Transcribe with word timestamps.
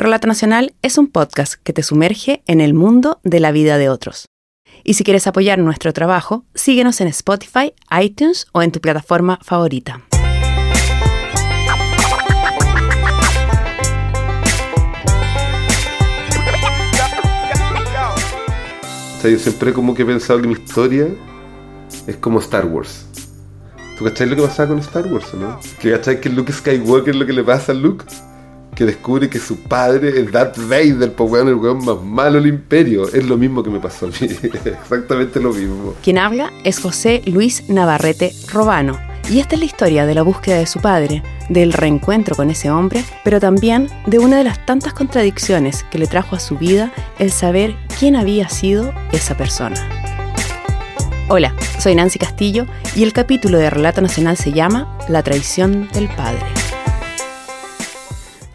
Relato 0.00 0.28
Nacional 0.28 0.74
es 0.80 0.96
un 0.96 1.08
podcast 1.08 1.54
que 1.54 1.72
te 1.72 1.82
sumerge 1.82 2.44
en 2.46 2.60
el 2.60 2.72
mundo 2.72 3.18
de 3.24 3.40
la 3.40 3.50
vida 3.50 3.78
de 3.78 3.88
otros. 3.88 4.26
Y 4.84 4.94
si 4.94 5.02
quieres 5.02 5.26
apoyar 5.26 5.58
nuestro 5.58 5.92
trabajo, 5.92 6.44
síguenos 6.54 7.00
en 7.00 7.08
Spotify, 7.08 7.74
iTunes 8.00 8.46
o 8.52 8.62
en 8.62 8.70
tu 8.70 8.80
plataforma 8.80 9.40
favorita. 9.42 10.00
yo 19.24 19.38
siempre 19.38 19.72
como 19.72 19.96
que 19.96 20.04
he 20.04 20.06
pensado 20.06 20.40
que 20.40 20.46
mi 20.46 20.54
historia 20.54 21.08
es 22.06 22.16
como 22.18 22.38
Star 22.38 22.66
Wars. 22.66 23.04
¿Tú 23.98 24.04
cachai 24.04 24.28
lo 24.28 24.36
que 24.36 24.42
pasaba 24.42 24.68
con 24.68 24.78
Star 24.78 25.12
Wars, 25.12 25.34
no? 25.34 25.58
¿Que 25.80 25.90
cachai 25.90 26.20
que 26.20 26.28
Luke 26.28 26.52
Skywalker 26.52 27.14
es 27.14 27.16
lo 27.16 27.26
que 27.26 27.32
le 27.32 27.42
pasa 27.42 27.72
a 27.72 27.74
Luke? 27.74 28.04
Que 28.78 28.84
descubre 28.84 29.28
que 29.28 29.40
su 29.40 29.58
padre 29.58 30.20
es 30.20 30.30
Darth 30.30 30.56
Vader, 30.56 31.12
pues 31.12 31.28
weón, 31.32 31.48
el 31.48 31.56
weón 31.56 31.84
más 31.84 32.00
malo 32.00 32.40
del 32.40 32.46
imperio. 32.46 33.12
Es 33.12 33.26
lo 33.26 33.36
mismo 33.36 33.64
que 33.64 33.70
me 33.70 33.80
pasó 33.80 34.06
a 34.06 34.10
mí. 34.10 34.14
Exactamente 34.64 35.40
lo 35.40 35.52
mismo. 35.52 35.94
Quien 36.00 36.16
habla 36.16 36.52
es 36.62 36.78
José 36.78 37.22
Luis 37.26 37.68
Navarrete 37.68 38.32
Robano. 38.52 38.96
Y 39.28 39.40
esta 39.40 39.56
es 39.56 39.58
la 39.58 39.64
historia 39.64 40.06
de 40.06 40.14
la 40.14 40.22
búsqueda 40.22 40.58
de 40.58 40.66
su 40.66 40.78
padre, 40.78 41.24
del 41.48 41.72
reencuentro 41.72 42.36
con 42.36 42.50
ese 42.50 42.70
hombre, 42.70 43.02
pero 43.24 43.40
también 43.40 43.88
de 44.06 44.20
una 44.20 44.38
de 44.38 44.44
las 44.44 44.64
tantas 44.64 44.92
contradicciones 44.92 45.82
que 45.90 45.98
le 45.98 46.06
trajo 46.06 46.36
a 46.36 46.40
su 46.40 46.56
vida 46.56 46.92
el 47.18 47.32
saber 47.32 47.74
quién 47.98 48.14
había 48.14 48.48
sido 48.48 48.94
esa 49.10 49.36
persona. 49.36 49.74
Hola, 51.26 51.52
soy 51.80 51.96
Nancy 51.96 52.20
Castillo 52.20 52.64
y 52.94 53.02
el 53.02 53.12
capítulo 53.12 53.58
de 53.58 53.70
Relato 53.70 54.00
Nacional 54.00 54.36
se 54.36 54.52
llama 54.52 54.96
La 55.08 55.24
traición 55.24 55.88
del 55.92 56.06
padre. 56.10 56.57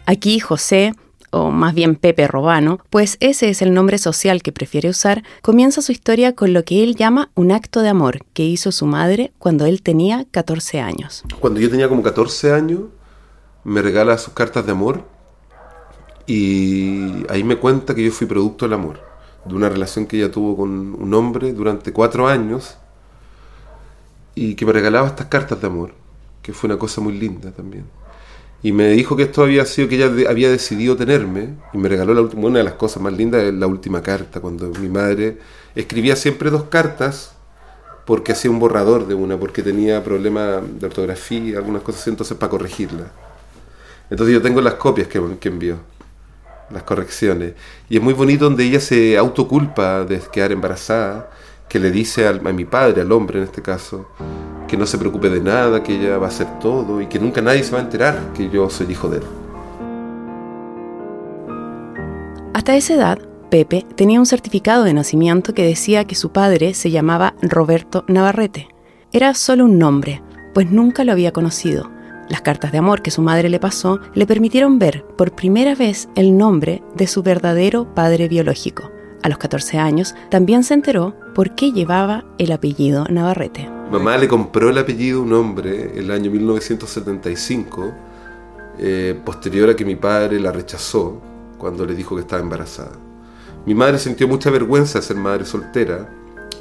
Aquí 0.06 0.38
José, 0.38 0.94
o 1.30 1.50
más 1.50 1.74
bien 1.74 1.96
Pepe 1.96 2.26
Robano, 2.28 2.78
pues 2.90 3.16
ese 3.20 3.48
es 3.48 3.62
el 3.62 3.72
nombre 3.72 3.98
social 3.98 4.42
que 4.42 4.52
prefiere 4.52 4.90
usar, 4.90 5.22
comienza 5.40 5.80
su 5.80 5.92
historia 5.92 6.34
con 6.34 6.52
lo 6.52 6.64
que 6.64 6.84
él 6.84 6.94
llama 6.94 7.30
un 7.34 7.52
acto 7.52 7.80
de 7.80 7.88
amor 7.88 8.24
que 8.34 8.44
hizo 8.44 8.70
su 8.70 8.86
madre 8.86 9.32
cuando 9.38 9.64
él 9.66 9.82
tenía 9.82 10.26
14 10.30 10.80
años. 10.80 11.24
Cuando 11.40 11.58
yo 11.58 11.70
tenía 11.70 11.88
como 11.88 12.02
14 12.02 12.52
años, 12.52 12.80
me 13.64 13.80
regala 13.80 14.18
sus 14.18 14.34
cartas 14.34 14.66
de 14.66 14.72
amor 14.72 15.04
y 16.26 17.24
ahí 17.30 17.42
me 17.42 17.56
cuenta 17.56 17.94
que 17.94 18.04
yo 18.04 18.12
fui 18.12 18.26
producto 18.26 18.66
del 18.66 18.74
amor 18.74 19.00
de 19.44 19.54
una 19.54 19.68
relación 19.68 20.06
que 20.06 20.18
ella 20.18 20.30
tuvo 20.30 20.56
con 20.56 20.70
un 20.70 21.14
hombre 21.14 21.52
durante 21.52 21.92
cuatro 21.92 22.28
años 22.28 22.76
y 24.34 24.54
que 24.54 24.66
me 24.66 24.72
regalaba 24.72 25.08
estas 25.08 25.26
cartas 25.26 25.60
de 25.60 25.66
amor, 25.66 25.94
que 26.42 26.52
fue 26.52 26.68
una 26.68 26.78
cosa 26.78 27.00
muy 27.00 27.14
linda 27.18 27.52
también. 27.52 27.84
Y 28.64 28.72
me 28.72 28.88
dijo 28.88 29.14
que 29.14 29.24
esto 29.24 29.42
había 29.42 29.66
sido 29.66 29.90
que 29.90 29.96
ella 29.96 30.30
había 30.30 30.50
decidido 30.50 30.96
tenerme 30.96 31.50
y 31.74 31.76
me 31.76 31.86
regaló 31.86 32.14
la 32.14 32.22
última, 32.22 32.46
una 32.46 32.58
de 32.60 32.64
las 32.64 32.72
cosas 32.72 33.02
más 33.02 33.12
lindas 33.12 33.52
la 33.52 33.66
última 33.66 34.02
carta, 34.02 34.40
cuando 34.40 34.70
mi 34.80 34.88
madre 34.88 35.36
escribía 35.74 36.16
siempre 36.16 36.48
dos 36.48 36.64
cartas 36.64 37.34
porque 38.06 38.32
hacía 38.32 38.50
un 38.50 38.58
borrador 38.58 39.06
de 39.06 39.14
una, 39.14 39.38
porque 39.38 39.62
tenía 39.62 40.02
problemas 40.02 40.62
de 40.80 40.86
ortografía, 40.86 41.58
algunas 41.58 41.82
cosas 41.82 42.00
así, 42.00 42.10
entonces 42.10 42.38
para 42.38 42.48
corregirla. 42.48 43.12
Entonces 44.08 44.32
yo 44.32 44.40
tengo 44.40 44.62
las 44.62 44.74
copias 44.74 45.08
que, 45.08 45.22
que 45.38 45.48
envió 45.50 45.76
las 46.70 46.84
correcciones. 46.84 47.52
Y 47.90 47.98
es 47.98 48.02
muy 48.02 48.14
bonito 48.14 48.46
donde 48.46 48.64
ella 48.64 48.80
se 48.80 49.18
autoculpa 49.18 50.06
de 50.06 50.20
quedar 50.32 50.52
embarazada, 50.52 51.28
que 51.68 51.78
le 51.78 51.90
dice 51.90 52.26
a, 52.26 52.32
mi 52.32 52.64
padre, 52.64 53.02
al 53.02 53.12
hombre 53.12 53.40
en 53.40 53.44
este 53.44 53.60
caso, 53.60 54.08
que 54.66 54.76
no 54.76 54.86
se 54.86 54.98
preocupe 54.98 55.28
de 55.30 55.40
nada, 55.40 55.82
que 55.82 55.96
ella 55.96 56.18
va 56.18 56.26
a 56.26 56.28
hacer 56.28 56.58
todo 56.58 57.00
y 57.00 57.06
que 57.06 57.18
nunca 57.18 57.40
nadie 57.40 57.62
se 57.62 57.72
va 57.72 57.78
a 57.78 57.82
enterar 57.82 58.32
que 58.34 58.48
yo 58.50 58.68
soy 58.70 58.90
hijo 58.90 59.08
de 59.08 59.18
él. 59.18 59.24
Hasta 62.54 62.76
esa 62.76 62.94
edad, 62.94 63.18
Pepe 63.50 63.86
tenía 63.94 64.18
un 64.18 64.26
certificado 64.26 64.84
de 64.84 64.94
nacimiento 64.94 65.54
que 65.54 65.66
decía 65.66 66.04
que 66.06 66.14
su 66.14 66.30
padre 66.30 66.74
se 66.74 66.90
llamaba 66.90 67.34
Roberto 67.42 68.04
Navarrete. 68.08 68.68
Era 69.12 69.34
solo 69.34 69.64
un 69.66 69.78
nombre, 69.78 70.22
pues 70.54 70.70
nunca 70.70 71.04
lo 71.04 71.12
había 71.12 71.32
conocido. 71.32 71.90
Las 72.28 72.40
cartas 72.40 72.72
de 72.72 72.78
amor 72.78 73.02
que 73.02 73.10
su 73.10 73.22
madre 73.22 73.48
le 73.48 73.60
pasó 73.60 74.00
le 74.14 74.26
permitieron 74.26 74.78
ver 74.78 75.04
por 75.16 75.32
primera 75.32 75.74
vez 75.74 76.08
el 76.14 76.38
nombre 76.38 76.82
de 76.96 77.06
su 77.06 77.22
verdadero 77.22 77.94
padre 77.94 78.28
biológico. 78.28 78.90
A 79.24 79.30
los 79.30 79.38
14 79.38 79.78
años 79.78 80.14
también 80.28 80.64
se 80.64 80.74
enteró 80.74 81.14
por 81.34 81.54
qué 81.54 81.72
llevaba 81.72 82.26
el 82.36 82.52
apellido 82.52 83.06
Navarrete. 83.08 83.66
Mamá 83.90 84.18
le 84.18 84.28
compró 84.28 84.68
el 84.68 84.76
apellido 84.76 85.20
a 85.20 85.22
un 85.22 85.32
hombre 85.32 85.98
el 85.98 86.10
año 86.10 86.30
1975, 86.30 87.94
eh, 88.78 89.18
posterior 89.24 89.70
a 89.70 89.76
que 89.76 89.86
mi 89.86 89.96
padre 89.96 90.38
la 90.38 90.52
rechazó 90.52 91.22
cuando 91.56 91.86
le 91.86 91.94
dijo 91.94 92.14
que 92.14 92.20
estaba 92.20 92.42
embarazada. 92.42 92.92
Mi 93.64 93.74
madre 93.74 93.98
sintió 93.98 94.28
mucha 94.28 94.50
vergüenza 94.50 94.98
de 94.98 95.06
ser 95.06 95.16
madre 95.16 95.46
soltera. 95.46 96.06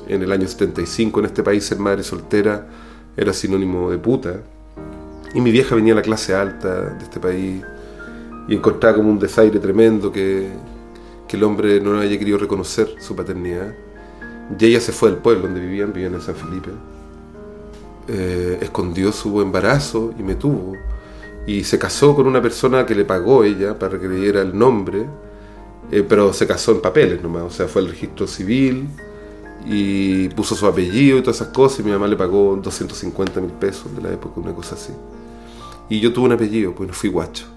En 0.08 0.24
el 0.24 0.32
año 0.32 0.48
75 0.48 1.20
en 1.20 1.26
este 1.26 1.44
país 1.44 1.66
ser 1.66 1.80
madre 1.80 2.02
soltera 2.02 2.66
era 3.18 3.34
sinónimo 3.34 3.92
de 3.92 3.98
puta. 3.98 4.40
Y 5.34 5.42
mi 5.42 5.52
vieja 5.52 5.76
venía 5.76 5.92
a 5.92 5.98
la 5.98 6.02
clase 6.02 6.34
alta 6.34 6.92
de 6.92 7.04
este 7.04 7.20
país 7.20 7.62
y 8.48 8.56
encontraba 8.56 8.96
como 8.96 9.10
un 9.10 9.20
desaire 9.20 9.60
tremendo 9.60 10.14
que, 10.14 10.50
que 11.34 11.38
el 11.38 11.44
hombre 11.46 11.82
no 11.82 12.00
haya 12.00 12.20
querido 12.20 12.38
reconocer 12.38 12.94
su 13.00 13.16
paternidad. 13.16 13.74
Y 14.60 14.66
ella 14.66 14.80
se 14.80 14.92
fue 14.92 15.10
del 15.10 15.18
pueblo 15.18 15.48
donde 15.48 15.62
vivían, 15.62 15.92
vivían 15.92 16.14
en 16.14 16.22
San 16.22 16.36
Felipe. 16.36 16.70
Eh, 18.08 18.60
escondió 18.62 19.12
su 19.12 19.42
embarazo 19.42 20.14
y 20.20 20.22
me 20.22 20.36
tuvo. 20.36 20.74
Y 21.48 21.64
se 21.64 21.80
casó 21.80 22.16
con 22.16 22.28
una 22.28 22.40
persona 22.40 22.86
que 22.86 22.94
le 22.94 23.04
pagó 23.04 23.44
ella 23.44 23.80
para 23.80 24.00
que 24.00 24.08
le 24.08 24.18
diera 24.18 24.42
el 24.44 24.56
nombre, 24.56 25.08
eh, 25.92 26.06
pero 26.08 26.34
se 26.34 26.46
casó 26.46 26.72
en 26.72 26.82
papeles 26.82 27.24
nomás, 27.24 27.44
o 27.44 27.50
sea, 27.50 27.68
fue 27.68 27.82
al 27.82 27.90
registro 27.90 28.28
civil 28.28 28.88
y 29.66 30.30
puso 30.30 30.54
su 30.54 30.68
apellido 30.68 31.18
y 31.18 31.22
todas 31.22 31.38
esas 31.38 31.48
cosas 31.48 31.80
y 31.80 31.84
mi 31.84 31.92
mamá 31.92 32.06
le 32.06 32.16
pagó 32.16 32.56
250 32.62 33.42
mil 33.42 33.54
pesos 33.54 33.94
de 33.96 34.04
la 34.04 34.14
época, 34.14 34.40
una 34.40 34.54
cosa 34.54 34.76
así. 34.76 34.94
Y 35.90 36.00
yo 36.00 36.14
tuve 36.14 36.26
un 36.26 36.34
apellido, 36.34 36.76
pues 36.76 36.88
no 36.88 36.94
fui 36.94 37.10
guacho. 37.10 37.48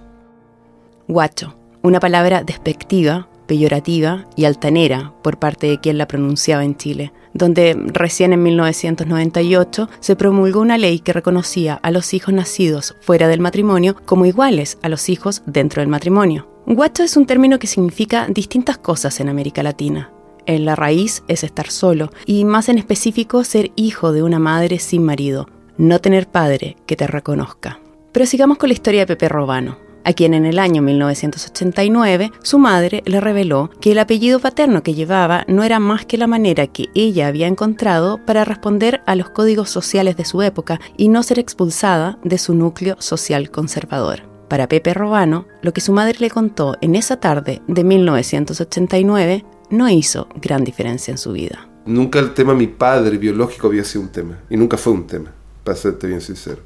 Guacho, 1.08 1.54
una 1.82 2.00
palabra 2.00 2.43
despectiva, 2.43 3.28
peyorativa 3.47 4.27
y 4.37 4.45
altanera 4.45 5.12
por 5.23 5.39
parte 5.39 5.67
de 5.67 5.81
quien 5.81 5.99
la 5.99 6.09
pronunciaba 6.09 6.65
en 6.65 6.77
Chile, 6.77 7.12
donde 7.33 7.77
recién 7.93 8.33
en 8.33 8.43
1998 8.43 9.89
se 10.01 10.17
promulgó 10.17 10.61
una 10.61 10.79
ley 10.79 11.01
que 11.01 11.12
reconocía 11.12 11.75
a 11.75 11.91
los 11.91 12.15
hijos 12.15 12.35
nacidos 12.35 12.97
fuera 13.01 13.29
del 13.29 13.41
matrimonio 13.41 13.97
como 14.05 14.27
iguales 14.27 14.79
a 14.83 14.89
los 14.89 15.09
hijos 15.09 15.43
dentro 15.47 15.83
del 15.83 15.89
matrimonio. 15.89 16.49
Guacho 16.67 17.03
es 17.05 17.17
un 17.17 17.27
término 17.27 17.59
que 17.59 17.67
significa 17.67 18.27
distintas 18.29 18.79
cosas 18.79 19.21
en 19.21 19.29
América 19.29 19.62
Latina. 19.62 20.11
En 20.47 20.65
la 20.65 20.77
raíz 20.77 21.23
es 21.29 21.45
estar 21.45 21.71
solo 21.71 22.11
y 22.25 22.45
más 22.45 22.69
en 22.69 22.79
específico 22.79 23.45
ser 23.45 23.73
hijo 23.77 24.12
de 24.12 24.23
una 24.23 24.39
madre 24.39 24.79
sin 24.79 25.05
marido, 25.05 25.49
no 25.77 26.01
tener 26.01 26.29
padre 26.29 26.77
que 26.87 26.97
te 26.97 27.06
reconozca. 27.06 27.81
Pero 28.12 28.27
sigamos 28.27 28.59
con 28.59 28.69
la 28.69 28.75
historia 28.75 29.03
de 29.03 29.06
Pepe 29.06 29.29
Robano, 29.29 29.79
a 30.06 30.12
quien 30.12 30.34
en 30.34 30.47
el 30.47 30.59
año 30.61 30.83
1989 30.83 32.31
su 32.43 32.59
madre 32.59 33.03
le 33.05 33.21
reveló 33.21 33.71
que 33.81 33.93
el 33.93 33.99
apellido 33.99 34.39
paterno 34.39 34.84
que 34.84 34.94
llevaba 34.94 35.44
no 35.49 35.65
era 35.65 35.81
más 35.81 36.06
que 36.06 36.17
la 36.17 36.28
manera 36.28 36.69
que 36.69 36.87
ella 36.94 37.27
había 37.27 37.49
encontrado 37.49 38.19
para 38.25 38.44
responder 38.44 39.03
a 39.05 39.17
los 39.17 39.31
códigos 39.31 39.69
sociales 39.69 40.17
de 40.17 40.25
su 40.25 40.43
época 40.43 40.81
y 40.97 41.09
no 41.09 41.25
ser 41.25 41.41
expulsada 41.41 42.19
de 42.22 42.39
su 42.39 42.55
núcleo 42.55 42.97
social 43.00 43.50
conservador. 43.50 44.22
Para 44.49 44.69
Pepe 44.69 44.94
Robano, 44.94 45.47
lo 45.61 45.72
que 45.72 45.81
su 45.81 45.93
madre 45.93 46.19
le 46.21 46.31
contó 46.31 46.77
en 46.81 46.94
esa 46.94 47.19
tarde 47.19 47.62
de 47.67 47.83
1989 47.83 49.44
no 49.71 49.88
hizo 49.88 50.28
gran 50.41 50.62
diferencia 50.62 51.11
en 51.11 51.19
su 51.19 51.33
vida. 51.33 51.69
Nunca 51.84 52.21
el 52.21 52.33
tema 52.33 52.55
mi 52.55 52.69
padre 52.69 53.19
biológico 53.19 53.67
había 53.67 53.83
sido 53.83 54.03
un 54.03 54.11
tema, 54.11 54.38
y 54.49 54.56
nunca 54.56 54.77
fue 54.77 54.93
un 54.93 55.06
tema, 55.06 55.33
para 55.65 55.77
serte 55.77 56.06
bien 56.06 56.21
sincero. 56.21 56.62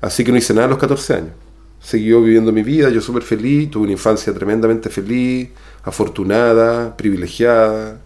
Así 0.00 0.24
que 0.24 0.32
no 0.32 0.38
hice 0.38 0.52
nada 0.52 0.66
a 0.66 0.70
los 0.70 0.78
14 0.78 1.14
años. 1.14 1.32
Seguí 1.82 2.12
viviendo 2.12 2.52
mi 2.52 2.62
vida, 2.62 2.90
yo 2.90 3.00
súper 3.00 3.24
feliz, 3.24 3.68
tuve 3.68 3.84
una 3.84 3.92
infancia 3.92 4.32
tremendamente 4.32 4.88
feliz, 4.88 5.50
afortunada, 5.82 6.96
privilegiada, 6.96 7.98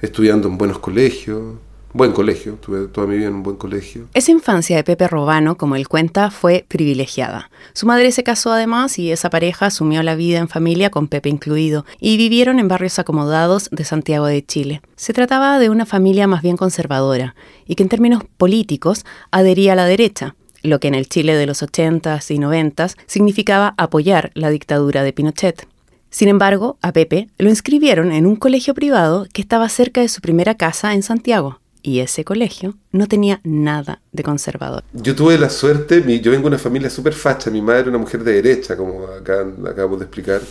estudiando 0.00 0.46
en 0.48 0.58
buenos 0.58 0.78
colegios, 0.78 1.54
buen 1.94 2.12
colegio, 2.12 2.54
tuve 2.54 2.88
toda 2.88 3.06
mi 3.06 3.16
vida 3.16 3.28
en 3.28 3.34
un 3.36 3.42
buen 3.42 3.56
colegio. 3.56 4.08
Esa 4.12 4.30
infancia 4.30 4.76
de 4.76 4.84
Pepe 4.84 5.08
Robano, 5.08 5.56
como 5.56 5.76
él 5.76 5.88
cuenta, 5.88 6.30
fue 6.30 6.66
privilegiada. 6.68 7.50
Su 7.72 7.86
madre 7.86 8.12
se 8.12 8.22
casó 8.22 8.52
además 8.52 8.98
y 8.98 9.10
esa 9.10 9.30
pareja 9.30 9.66
asumió 9.66 10.02
la 10.02 10.14
vida 10.14 10.38
en 10.38 10.48
familia 10.48 10.90
con 10.90 11.08
Pepe 11.08 11.30
incluido 11.30 11.86
y 11.98 12.18
vivieron 12.18 12.58
en 12.58 12.68
barrios 12.68 12.98
acomodados 12.98 13.68
de 13.72 13.84
Santiago 13.84 14.26
de 14.26 14.44
Chile. 14.44 14.82
Se 14.96 15.14
trataba 15.14 15.58
de 15.58 15.70
una 15.70 15.86
familia 15.86 16.26
más 16.26 16.42
bien 16.42 16.58
conservadora 16.58 17.34
y 17.66 17.74
que 17.74 17.82
en 17.82 17.88
términos 17.88 18.22
políticos 18.36 19.06
adhería 19.30 19.72
a 19.72 19.76
la 19.76 19.86
derecha 19.86 20.36
lo 20.62 20.80
que 20.80 20.88
en 20.88 20.94
el 20.94 21.08
Chile 21.08 21.34
de 21.36 21.46
los 21.46 21.62
80s 21.62 22.34
y 22.34 22.38
90s 22.38 22.96
significaba 23.06 23.74
apoyar 23.76 24.30
la 24.34 24.50
dictadura 24.50 25.02
de 25.02 25.12
Pinochet. 25.12 25.66
Sin 26.10 26.28
embargo, 26.28 26.76
a 26.82 26.92
Pepe 26.92 27.28
lo 27.38 27.48
inscribieron 27.48 28.12
en 28.12 28.26
un 28.26 28.36
colegio 28.36 28.74
privado 28.74 29.26
que 29.32 29.40
estaba 29.40 29.68
cerca 29.70 30.02
de 30.02 30.08
su 30.08 30.20
primera 30.20 30.54
casa 30.56 30.92
en 30.92 31.02
Santiago, 31.02 31.58
Y 31.84 31.98
ese 31.98 32.22
colegio 32.22 32.76
no 32.92 33.08
tenía 33.08 33.40
nada 33.42 34.02
de 34.12 34.22
conservador. 34.22 34.84
Yo 34.92 35.16
tuve 35.16 35.36
la 35.36 35.50
suerte, 35.50 36.04
yo 36.20 36.30
vengo 36.30 36.44
de 36.44 36.54
una 36.54 36.58
familia 36.58 36.88
súper 36.90 37.12
facha, 37.12 37.50
mi 37.50 37.60
madre 37.60 37.80
era 37.80 37.88
una 37.88 37.98
mujer 37.98 38.22
de 38.22 38.34
derecha, 38.34 38.76
como 38.76 39.06
acá 39.06 39.44
acabamos 39.68 39.98
de 39.98 40.04
explicar. 40.04 40.42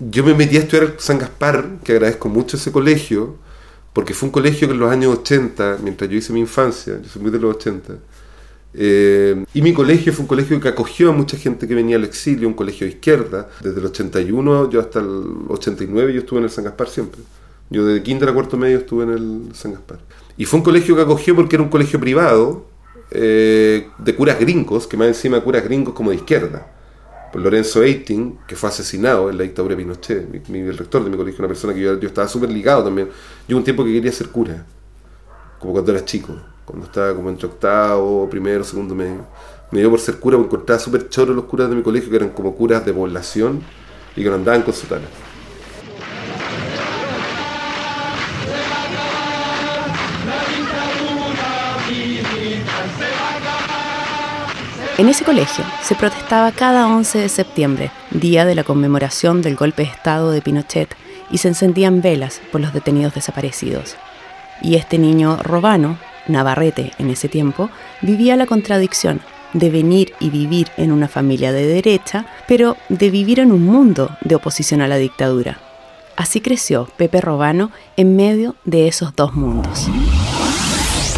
Yo 0.00 0.24
me 0.24 0.34
metí 0.34 0.56
a 0.56 0.60
estudiar 0.60 0.94
San 0.98 1.18
Gaspar, 1.18 1.78
que 1.84 1.92
agradezco 1.92 2.28
mucho 2.28 2.56
ese 2.56 2.72
colegio, 2.72 3.36
porque 3.92 4.14
fue 4.14 4.28
un 4.28 4.32
colegio 4.32 4.66
que 4.66 4.74
en 4.74 4.80
los 4.80 4.90
años 4.90 5.18
80, 5.18 5.78
mientras 5.82 6.08
yo 6.10 6.16
hice 6.16 6.32
mi 6.32 6.40
infancia, 6.40 6.98
yo 7.02 7.08
soy 7.08 7.22
muy 7.22 7.30
de 7.30 7.38
los 7.38 7.56
80, 7.56 7.94
eh, 8.80 9.44
y 9.54 9.60
mi 9.60 9.72
colegio 9.72 10.12
fue 10.12 10.22
un 10.22 10.28
colegio 10.28 10.60
que 10.60 10.68
acogió 10.68 11.10
a 11.10 11.12
mucha 11.12 11.36
gente 11.36 11.66
que 11.66 11.74
venía 11.74 11.96
al 11.96 12.04
exilio, 12.04 12.46
un 12.46 12.54
colegio 12.54 12.86
de 12.86 12.92
izquierda. 12.92 13.48
Desde 13.60 13.80
el 13.80 13.86
81 13.86 14.70
yo 14.70 14.78
hasta 14.78 15.00
el 15.00 15.24
89 15.48 16.12
yo 16.12 16.20
estuve 16.20 16.38
en 16.38 16.44
el 16.44 16.50
San 16.50 16.64
Gaspar 16.64 16.88
siempre. 16.88 17.20
Yo 17.70 17.84
de 17.84 18.00
kinder 18.04 18.28
a 18.28 18.32
cuarto 18.32 18.56
medio 18.56 18.78
estuve 18.78 19.02
en 19.02 19.10
el 19.10 19.54
San 19.54 19.72
Gaspar. 19.72 19.98
Y 20.36 20.44
fue 20.44 20.60
un 20.60 20.64
colegio 20.64 20.94
que 20.94 21.02
acogió 21.02 21.34
porque 21.34 21.56
era 21.56 21.64
un 21.64 21.70
colegio 21.70 21.98
privado 21.98 22.66
eh, 23.10 23.88
de 23.98 24.14
curas 24.14 24.38
gringos, 24.38 24.86
que 24.86 24.96
más 24.96 25.08
encima 25.08 25.40
curas 25.40 25.64
gringos 25.64 25.92
como 25.92 26.10
de 26.10 26.16
izquierda. 26.16 26.72
Por 27.32 27.42
Lorenzo 27.42 27.82
Eiting, 27.82 28.38
que 28.46 28.54
fue 28.54 28.68
asesinado 28.68 29.28
en 29.28 29.38
la 29.38 29.42
dictadura 29.42 29.74
de 29.74 29.82
Pinochet, 29.82 30.48
mi, 30.48 30.60
el 30.60 30.78
rector 30.78 31.02
de 31.02 31.10
mi 31.10 31.16
colegio, 31.16 31.40
una 31.40 31.48
persona 31.48 31.74
que 31.74 31.80
yo, 31.80 31.98
yo 31.98 32.06
estaba 32.06 32.28
súper 32.28 32.50
ligado 32.52 32.84
también. 32.84 33.08
Yo 33.48 33.56
un 33.56 33.64
tiempo 33.64 33.84
que 33.84 33.92
quería 33.92 34.12
ser 34.12 34.28
cura, 34.28 34.64
como 35.58 35.72
cuando 35.72 35.90
era 35.90 36.04
chico 36.04 36.36
cuando 36.68 36.84
estaba 36.84 37.14
como 37.14 37.30
entre 37.30 37.46
octavo, 37.46 38.28
primero, 38.28 38.62
segundo 38.62 38.94
medio. 38.94 39.24
Me 39.70 39.80
dio 39.80 39.90
por 39.90 40.00
ser 40.00 40.18
cura, 40.18 40.36
porque 40.36 40.54
encontraba 40.54 40.78
súper 40.78 41.08
choro 41.08 41.32
los 41.32 41.46
curas 41.46 41.70
de 41.70 41.76
mi 41.76 41.82
colegio, 41.82 42.10
que 42.10 42.16
eran 42.16 42.28
como 42.28 42.54
curas 42.54 42.84
de 42.84 42.92
población 42.92 43.62
y 44.14 44.22
que 44.22 44.28
no 44.28 44.34
andaban 44.34 44.62
con 44.62 44.74
sotana. 44.74 45.06
En 54.98 55.08
ese 55.08 55.24
colegio 55.24 55.64
se 55.82 55.94
protestaba 55.94 56.52
cada 56.52 56.86
11 56.88 57.18
de 57.20 57.28
septiembre, 57.28 57.90
día 58.10 58.44
de 58.44 58.54
la 58.54 58.64
conmemoración 58.64 59.40
del 59.40 59.56
golpe 59.56 59.84
de 59.84 59.88
Estado 59.88 60.32
de 60.32 60.42
Pinochet, 60.42 60.94
y 61.30 61.38
se 61.38 61.48
encendían 61.48 62.02
velas 62.02 62.40
por 62.52 62.60
los 62.60 62.74
detenidos 62.74 63.14
desaparecidos. 63.14 63.96
Y 64.60 64.74
este 64.74 64.98
niño 64.98 65.36
robano 65.42 65.98
Navarrete 66.28 66.92
en 66.98 67.10
ese 67.10 67.28
tiempo, 67.28 67.70
vivía 68.02 68.36
la 68.36 68.46
contradicción 68.46 69.20
de 69.52 69.70
venir 69.70 70.12
y 70.20 70.30
vivir 70.30 70.68
en 70.76 70.92
una 70.92 71.08
familia 71.08 71.52
de 71.52 71.66
derecha, 71.66 72.26
pero 72.46 72.76
de 72.88 73.10
vivir 73.10 73.40
en 73.40 73.52
un 73.52 73.64
mundo 73.64 74.10
de 74.20 74.34
oposición 74.34 74.80
a 74.82 74.88
la 74.88 74.96
dictadura. 74.96 75.58
Así 76.16 76.40
creció 76.40 76.88
Pepe 76.96 77.20
Robano 77.20 77.70
en 77.96 78.16
medio 78.16 78.56
de 78.64 78.88
esos 78.88 79.14
dos 79.14 79.34
mundos. 79.34 79.88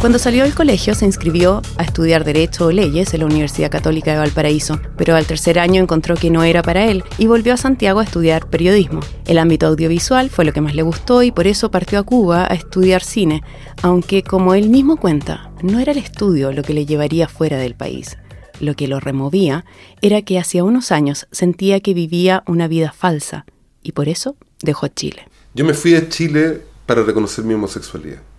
Cuando 0.01 0.19
salió 0.19 0.45
del 0.45 0.55
colegio 0.55 0.95
se 0.95 1.05
inscribió 1.05 1.61
a 1.77 1.83
estudiar 1.83 2.25
Derecho 2.25 2.65
o 2.65 2.73
Leyes 2.73 3.13
en 3.13 3.21
la 3.21 3.27
Universidad 3.27 3.71
Católica 3.71 4.13
de 4.13 4.17
Valparaíso, 4.17 4.81
pero 4.97 5.15
al 5.15 5.27
tercer 5.27 5.59
año 5.59 5.83
encontró 5.83 6.17
que 6.17 6.31
no 6.31 6.43
era 6.43 6.63
para 6.63 6.87
él 6.87 7.05
y 7.19 7.27
volvió 7.27 7.53
a 7.53 7.59
Santiago 7.59 8.01
a 8.01 8.05
estudiar 8.05 8.49
periodismo. 8.49 9.03
El 9.27 9.37
ámbito 9.37 9.67
audiovisual 9.67 10.31
fue 10.31 10.47
lo 10.47 10.55
que 10.55 10.63
más 10.63 10.75
le 10.75 10.81
gustó 10.81 11.23
y 11.23 11.33
por 11.33 11.47
eso 11.47 11.71
partió 11.71 11.99
a 11.99 12.03
Cuba 12.03 12.47
a 12.51 12.55
estudiar 12.55 13.03
cine, 13.03 13.43
aunque 13.83 14.23
como 14.23 14.55
él 14.55 14.71
mismo 14.71 14.97
cuenta, 14.97 15.53
no 15.63 15.79
era 15.81 15.93
el 15.93 15.99
estudio 15.99 16.51
lo 16.51 16.63
que 16.63 16.73
le 16.73 16.87
llevaría 16.87 17.29
fuera 17.29 17.59
del 17.59 17.75
país. 17.75 18.17
Lo 18.59 18.75
que 18.77 18.89
lo 18.89 19.01
removía 19.01 19.67
era 20.01 20.23
que 20.23 20.39
hacía 20.39 20.65
unos 20.65 20.93
años 20.93 21.27
sentía 21.31 21.81
que 21.81 21.93
vivía 21.93 22.43
una 22.47 22.69
vida 22.69 22.93
falsa 22.93 23.45
y 23.83 23.93
por 23.93 24.09
eso 24.09 24.37
dejó 24.63 24.89
Chile. 24.89 25.29
Yo 25.53 25.67
me 25.67 25.75
fui 25.75 25.95
a 25.95 26.09
Chile 26.09 26.63
para 26.87 27.03
reconocer 27.03 27.45
mi 27.45 27.53
homosexualidad. 27.53 28.30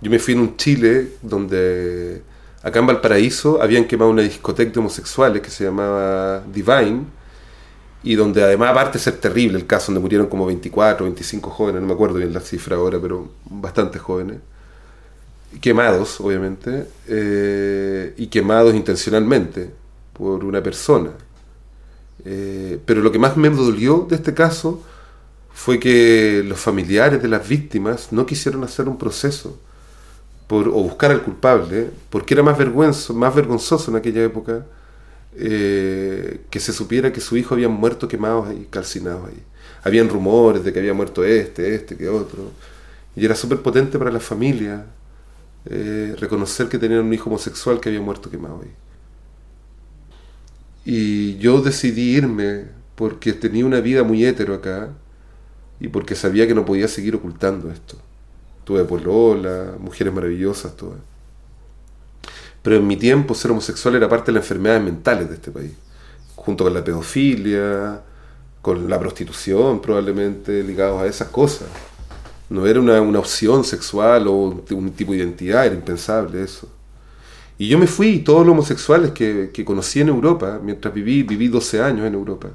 Yo 0.00 0.10
me 0.10 0.18
fui 0.18 0.34
en 0.34 0.40
un 0.40 0.56
Chile 0.56 1.14
donde 1.22 2.22
acá 2.62 2.78
en 2.78 2.86
Valparaíso 2.86 3.60
habían 3.60 3.86
quemado 3.86 4.10
una 4.10 4.22
discoteca 4.22 4.70
de 4.70 4.78
homosexuales 4.78 5.42
que 5.42 5.50
se 5.50 5.64
llamaba 5.64 6.42
Divine 6.52 7.04
y 8.04 8.14
donde 8.14 8.44
además 8.44 8.70
aparte 8.70 8.98
de 8.98 9.04
ser 9.04 9.16
terrible 9.16 9.58
el 9.58 9.66
caso 9.66 9.86
donde 9.86 10.00
murieron 10.00 10.28
como 10.28 10.46
24 10.46 11.04
25 11.04 11.50
jóvenes, 11.50 11.80
no 11.80 11.88
me 11.88 11.94
acuerdo 11.94 12.14
bien 12.16 12.32
la 12.32 12.40
cifra 12.40 12.76
ahora, 12.76 13.00
pero 13.00 13.28
bastante 13.44 13.98
jóvenes, 13.98 14.38
quemados 15.60 16.20
obviamente, 16.20 16.86
eh, 17.08 18.14
y 18.16 18.28
quemados 18.28 18.74
intencionalmente 18.74 19.70
por 20.12 20.44
una 20.44 20.62
persona. 20.62 21.10
Eh, 22.24 22.78
pero 22.84 23.00
lo 23.00 23.10
que 23.10 23.18
más 23.18 23.36
me 23.36 23.48
dolió 23.50 24.06
de 24.08 24.16
este 24.16 24.34
caso 24.34 24.82
fue 25.52 25.80
que 25.80 26.44
los 26.46 26.60
familiares 26.60 27.20
de 27.20 27.28
las 27.28 27.48
víctimas 27.48 28.12
no 28.12 28.26
quisieron 28.26 28.62
hacer 28.62 28.88
un 28.88 28.96
proceso 28.96 29.58
o 30.48 30.82
buscar 30.82 31.10
al 31.10 31.22
culpable, 31.22 31.90
porque 32.10 32.34
era 32.34 32.42
más, 32.42 32.56
vergüenzo, 32.56 33.12
más 33.14 33.34
vergonzoso 33.34 33.90
en 33.90 33.96
aquella 33.98 34.22
época 34.24 34.64
eh, 35.36 36.40
que 36.50 36.58
se 36.58 36.72
supiera 36.72 37.12
que 37.12 37.20
su 37.20 37.36
hijo 37.36 37.54
había 37.54 37.68
muerto 37.68 38.08
quemados 38.08 38.48
ahí, 38.48 38.66
calcinados 38.70 39.28
ahí. 39.28 39.42
Habían 39.84 40.08
rumores 40.08 40.64
de 40.64 40.72
que 40.72 40.78
había 40.80 40.94
muerto 40.94 41.24
este, 41.24 41.74
este, 41.74 41.96
que 41.96 42.08
otro. 42.08 42.50
Y 43.14 43.24
era 43.24 43.34
súper 43.34 43.60
potente 43.60 43.98
para 43.98 44.10
la 44.10 44.20
familia 44.20 44.86
eh, 45.66 46.16
reconocer 46.18 46.68
que 46.68 46.78
tenían 46.78 47.04
un 47.04 47.12
hijo 47.12 47.28
homosexual 47.28 47.78
que 47.78 47.90
había 47.90 48.00
muerto 48.00 48.30
quemado 48.30 48.62
ahí. 48.62 48.72
Y 50.84 51.36
yo 51.36 51.60
decidí 51.60 52.16
irme 52.16 52.64
porque 52.94 53.32
tenía 53.32 53.66
una 53.66 53.80
vida 53.80 54.02
muy 54.02 54.24
hétero 54.24 54.54
acá 54.54 54.88
y 55.78 55.88
porque 55.88 56.14
sabía 56.14 56.46
que 56.46 56.54
no 56.54 56.64
podía 56.64 56.88
seguir 56.88 57.14
ocultando 57.14 57.70
esto. 57.70 57.98
Tuve 58.68 58.84
polola, 58.84 59.76
mujeres 59.78 60.12
maravillosas, 60.12 60.76
todo. 60.76 60.96
Pero 62.60 62.76
en 62.76 62.86
mi 62.86 62.98
tiempo 62.98 63.34
ser 63.34 63.50
homosexual 63.50 63.94
era 63.94 64.10
parte 64.10 64.26
de 64.26 64.34
las 64.34 64.44
enfermedades 64.44 64.82
mentales 64.82 65.26
de 65.26 65.36
este 65.36 65.50
país, 65.50 65.72
junto 66.36 66.64
con 66.64 66.74
la 66.74 66.84
pedofilia, 66.84 68.02
con 68.60 68.90
la 68.90 69.00
prostitución 69.00 69.80
probablemente, 69.80 70.62
ligados 70.62 71.00
a 71.00 71.06
esas 71.06 71.28
cosas. 71.28 71.66
No 72.50 72.66
era 72.66 72.78
una, 72.78 73.00
opción 73.18 73.64
sexual 73.64 74.28
o 74.28 74.32
un, 74.34 74.92
tipo 74.92 75.12
de 75.12 75.18
identidad, 75.20 75.64
era 75.64 75.74
impensable 75.74 76.42
eso. 76.42 76.68
Y 77.56 77.68
yo 77.68 77.78
me 77.78 77.86
fui, 77.86 78.18
todos 78.18 78.44
los 78.44 78.52
homosexuales 78.52 79.12
que, 79.12 79.48
que 79.50 79.64
conocí 79.64 80.02
en 80.02 80.08
Europa, 80.08 80.60
mientras 80.62 80.92
viví, 80.92 81.22
viví 81.22 81.48
12 81.48 81.80
años 81.80 82.06
en 82.06 82.12
Europa, 82.12 82.50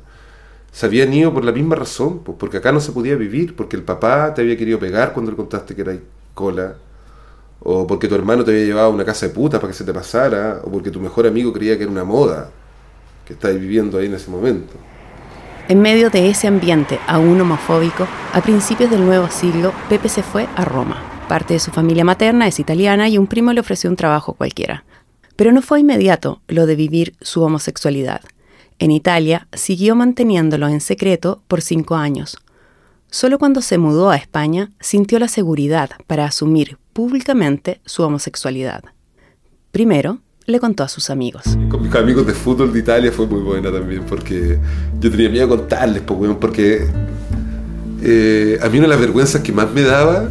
se 0.73 0.87
habían 0.87 1.13
ido 1.13 1.31
por 1.31 1.45
la 1.45 1.51
misma 1.51 1.75
razón, 1.75 2.23
porque 2.23 2.57
acá 2.57 2.71
no 2.71 2.79
se 2.79 2.91
podía 2.91 3.15
vivir, 3.15 3.55
porque 3.55 3.75
el 3.75 3.83
papá 3.83 4.33
te 4.33 4.41
había 4.41 4.57
querido 4.57 4.79
pegar 4.79 5.13
cuando 5.13 5.29
le 5.29 5.37
contaste 5.37 5.75
que 5.75 5.81
era 5.81 5.95
cola, 6.33 6.73
o 7.59 7.85
porque 7.85 8.07
tu 8.07 8.15
hermano 8.15 8.43
te 8.43 8.49
había 8.49 8.65
llevado 8.65 8.87
a 8.87 8.89
una 8.89 9.05
casa 9.05 9.27
de 9.27 9.33
puta 9.33 9.59
para 9.59 9.71
que 9.71 9.77
se 9.77 9.83
te 9.83 9.93
pasara, 9.93 10.61
o 10.63 10.71
porque 10.71 10.89
tu 10.89 10.99
mejor 10.99 11.27
amigo 11.27 11.53
creía 11.53 11.77
que 11.77 11.83
era 11.83 11.91
una 11.91 12.03
moda 12.03 12.49
que 13.23 13.33
estáis 13.33 13.59
viviendo 13.59 13.99
ahí 13.99 14.07
en 14.07 14.15
ese 14.15 14.31
momento. 14.31 14.73
En 15.69 15.79
medio 15.79 16.09
de 16.09 16.31
ese 16.31 16.47
ambiente 16.47 16.99
aún 17.05 17.39
homofóbico, 17.39 18.07
a 18.33 18.41
principios 18.41 18.89
del 18.89 19.05
nuevo 19.05 19.29
siglo, 19.29 19.73
Pepe 19.89 20.09
se 20.09 20.23
fue 20.23 20.47
a 20.55 20.65
Roma. 20.65 21.03
Parte 21.29 21.53
de 21.53 21.59
su 21.59 21.69
familia 21.69 22.03
materna 22.03 22.47
es 22.47 22.59
italiana 22.59 23.07
y 23.09 23.19
un 23.19 23.27
primo 23.27 23.53
le 23.53 23.59
ofreció 23.59 23.91
un 23.91 23.95
trabajo 23.95 24.33
cualquiera. 24.33 24.85
Pero 25.35 25.51
no 25.51 25.61
fue 25.61 25.81
inmediato 25.81 26.41
lo 26.47 26.65
de 26.65 26.75
vivir 26.75 27.13
su 27.21 27.43
homosexualidad. 27.43 28.21
En 28.83 28.91
Italia 28.91 29.47
siguió 29.53 29.95
manteniéndolo 29.95 30.67
en 30.67 30.81
secreto 30.81 31.41
por 31.47 31.61
cinco 31.61 31.95
años. 31.95 32.37
Solo 33.09 33.39
cuando 33.39 33.61
se 33.61 33.77
mudó 33.77 34.09
a 34.09 34.17
España 34.17 34.71
sintió 34.81 35.19
la 35.19 35.29
seguridad 35.29 35.91
para 36.05 36.25
asumir 36.25 36.77
públicamente 36.91 37.79
su 37.85 38.03
homosexualidad. 38.03 38.83
Primero, 39.71 40.19
le 40.47 40.59
contó 40.59 40.83
a 40.83 40.89
sus 40.89 41.09
amigos. 41.09 41.43
Con 41.69 41.83
mis 41.83 41.95
amigos 41.95 42.27
de 42.27 42.33
fútbol 42.33 42.73
de 42.73 42.79
Italia 42.79 43.09
fue 43.13 43.25
muy 43.25 43.39
buena 43.39 43.71
también, 43.71 44.03
porque 44.05 44.59
yo 44.99 45.09
tenía 45.09 45.29
miedo 45.29 45.45
a 45.45 45.57
contarles, 45.57 46.01
porque 46.01 46.85
eh, 48.01 48.59
a 48.61 48.67
mí 48.67 48.79
una 48.79 48.87
de 48.87 48.93
las 48.95 48.99
vergüenzas 48.99 49.41
que 49.41 49.53
más 49.53 49.71
me 49.71 49.83
daba 49.83 50.27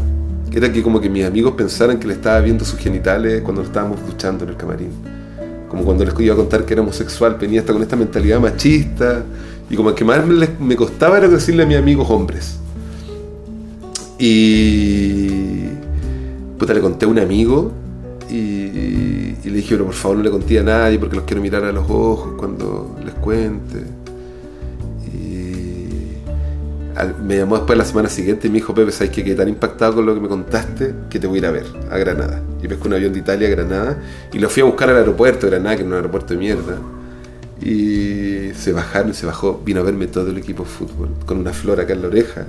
era 0.53 0.71
que 0.71 0.83
como 0.83 1.01
que 1.01 1.09
mis 1.09 1.25
amigos 1.25 1.55
pensaran 1.55 1.99
que 1.99 2.07
le 2.07 2.13
estaba 2.13 2.39
viendo 2.41 2.67
sus 2.67 2.79
genitales 2.79 3.41
cuando 3.41 3.63
lo 3.63 3.69
estábamos 3.69 4.07
duchando 4.07 4.45
en 4.45 4.51
el 4.51 4.57
camarín 4.59 5.12
como 5.73 5.85
cuando 5.85 6.05
les 6.05 6.15
iba 6.21 6.35
a 6.35 6.37
contar 6.37 6.67
que 6.67 6.75
era 6.75 6.83
homosexual, 6.83 7.39
venía 7.41 7.61
hasta 7.61 7.73
con 7.73 7.81
esta 7.81 7.97
mentalidad 7.97 8.39
machista, 8.39 9.25
y 9.71 9.75
como 9.75 9.95
que 9.95 10.05
más 10.05 10.23
me, 10.27 10.77
costaba 10.77 11.17
era 11.17 11.29
decirle 11.29 11.63
a 11.63 11.67
mis 11.67 11.79
amigos 11.79 12.11
hombres. 12.11 12.59
Y 14.19 15.63
puta, 16.59 16.75
le 16.75 16.81
conté 16.83 17.07
a 17.07 17.09
un 17.09 17.19
amigo 17.19 17.73
y, 18.29 19.35
le 19.45 19.57
dije, 19.57 19.71
pero 19.71 19.87
por 19.87 19.95
favor 19.95 20.19
no 20.19 20.25
le 20.25 20.31
conté 20.31 20.59
a 20.59 20.63
nadie 20.63 20.99
porque 20.99 21.17
los 21.17 21.25
quiero 21.25 21.41
mirar 21.41 21.65
a 21.65 21.73
los 21.73 21.89
ojos 21.89 22.35
cuando 22.37 22.95
les 23.03 23.15
cuente 23.15 24.02
me 27.23 27.37
llamó 27.37 27.57
después 27.57 27.79
la 27.79 27.85
semana 27.85 28.09
siguiente 28.09 28.49
y 28.49 28.51
me 28.51 28.57
dijo, 28.57 28.75
Pepe, 28.75 28.93
¿sabes 28.93 29.11
qué? 29.11 29.25
Quedé 29.25 29.35
tan 29.35 29.49
impactado 29.49 29.95
con 29.95 30.07
lo 30.07 30.15
que 30.15 30.21
me 30.21 30.29
contaste 30.29 30.95
que 31.09 31.19
te 31.19 31.27
voy 31.27 31.39
a 31.39 31.39
ir 31.39 31.47
a 31.47 31.51
ver 31.51 31.67
a 31.91 31.99
Granada. 31.99 32.43
Y 32.63 32.69
pesco 32.69 32.89
un 32.89 32.95
avión 32.95 33.13
de 33.13 33.19
Italia 33.19 33.49
a 33.49 33.51
Granada 33.51 33.99
y 34.33 34.39
lo 34.39 34.49
fui 34.49 34.63
a 34.63 34.67
buscar 34.67 34.91
al 34.91 34.97
aeropuerto 34.97 35.47
de 35.47 35.53
Granada, 35.53 35.77
que 35.77 35.83
era 35.83 35.89
un 35.89 35.97
aeropuerto 35.97 36.35
de 36.35 36.41
mierda. 36.41 36.79
Y 37.61 38.53
se 38.55 38.73
bajaron 38.73 39.15
se 39.15 39.27
bajó, 39.27 39.61
vino 39.65 39.81
a 39.81 39.83
verme 39.85 40.07
todo 40.07 40.31
el 40.31 40.39
equipo 40.39 40.65
de 40.65 40.69
fútbol, 40.69 41.11
con 41.25 41.39
una 41.39 41.53
flor 41.53 41.81
acá 41.81 41.93
en 41.93 42.03
la 42.03 42.09
oreja. 42.09 42.47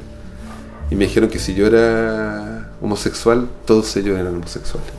Y 0.90 0.96
me 0.96 1.06
dijeron 1.06 1.30
que 1.30 1.40
si 1.40 1.54
yo 1.56 1.68
era 1.68 2.72
homosexual, 2.82 3.48
todos 3.66 3.96
ellos 3.96 4.18
eran 4.18 4.36
homosexuales. 4.36 4.90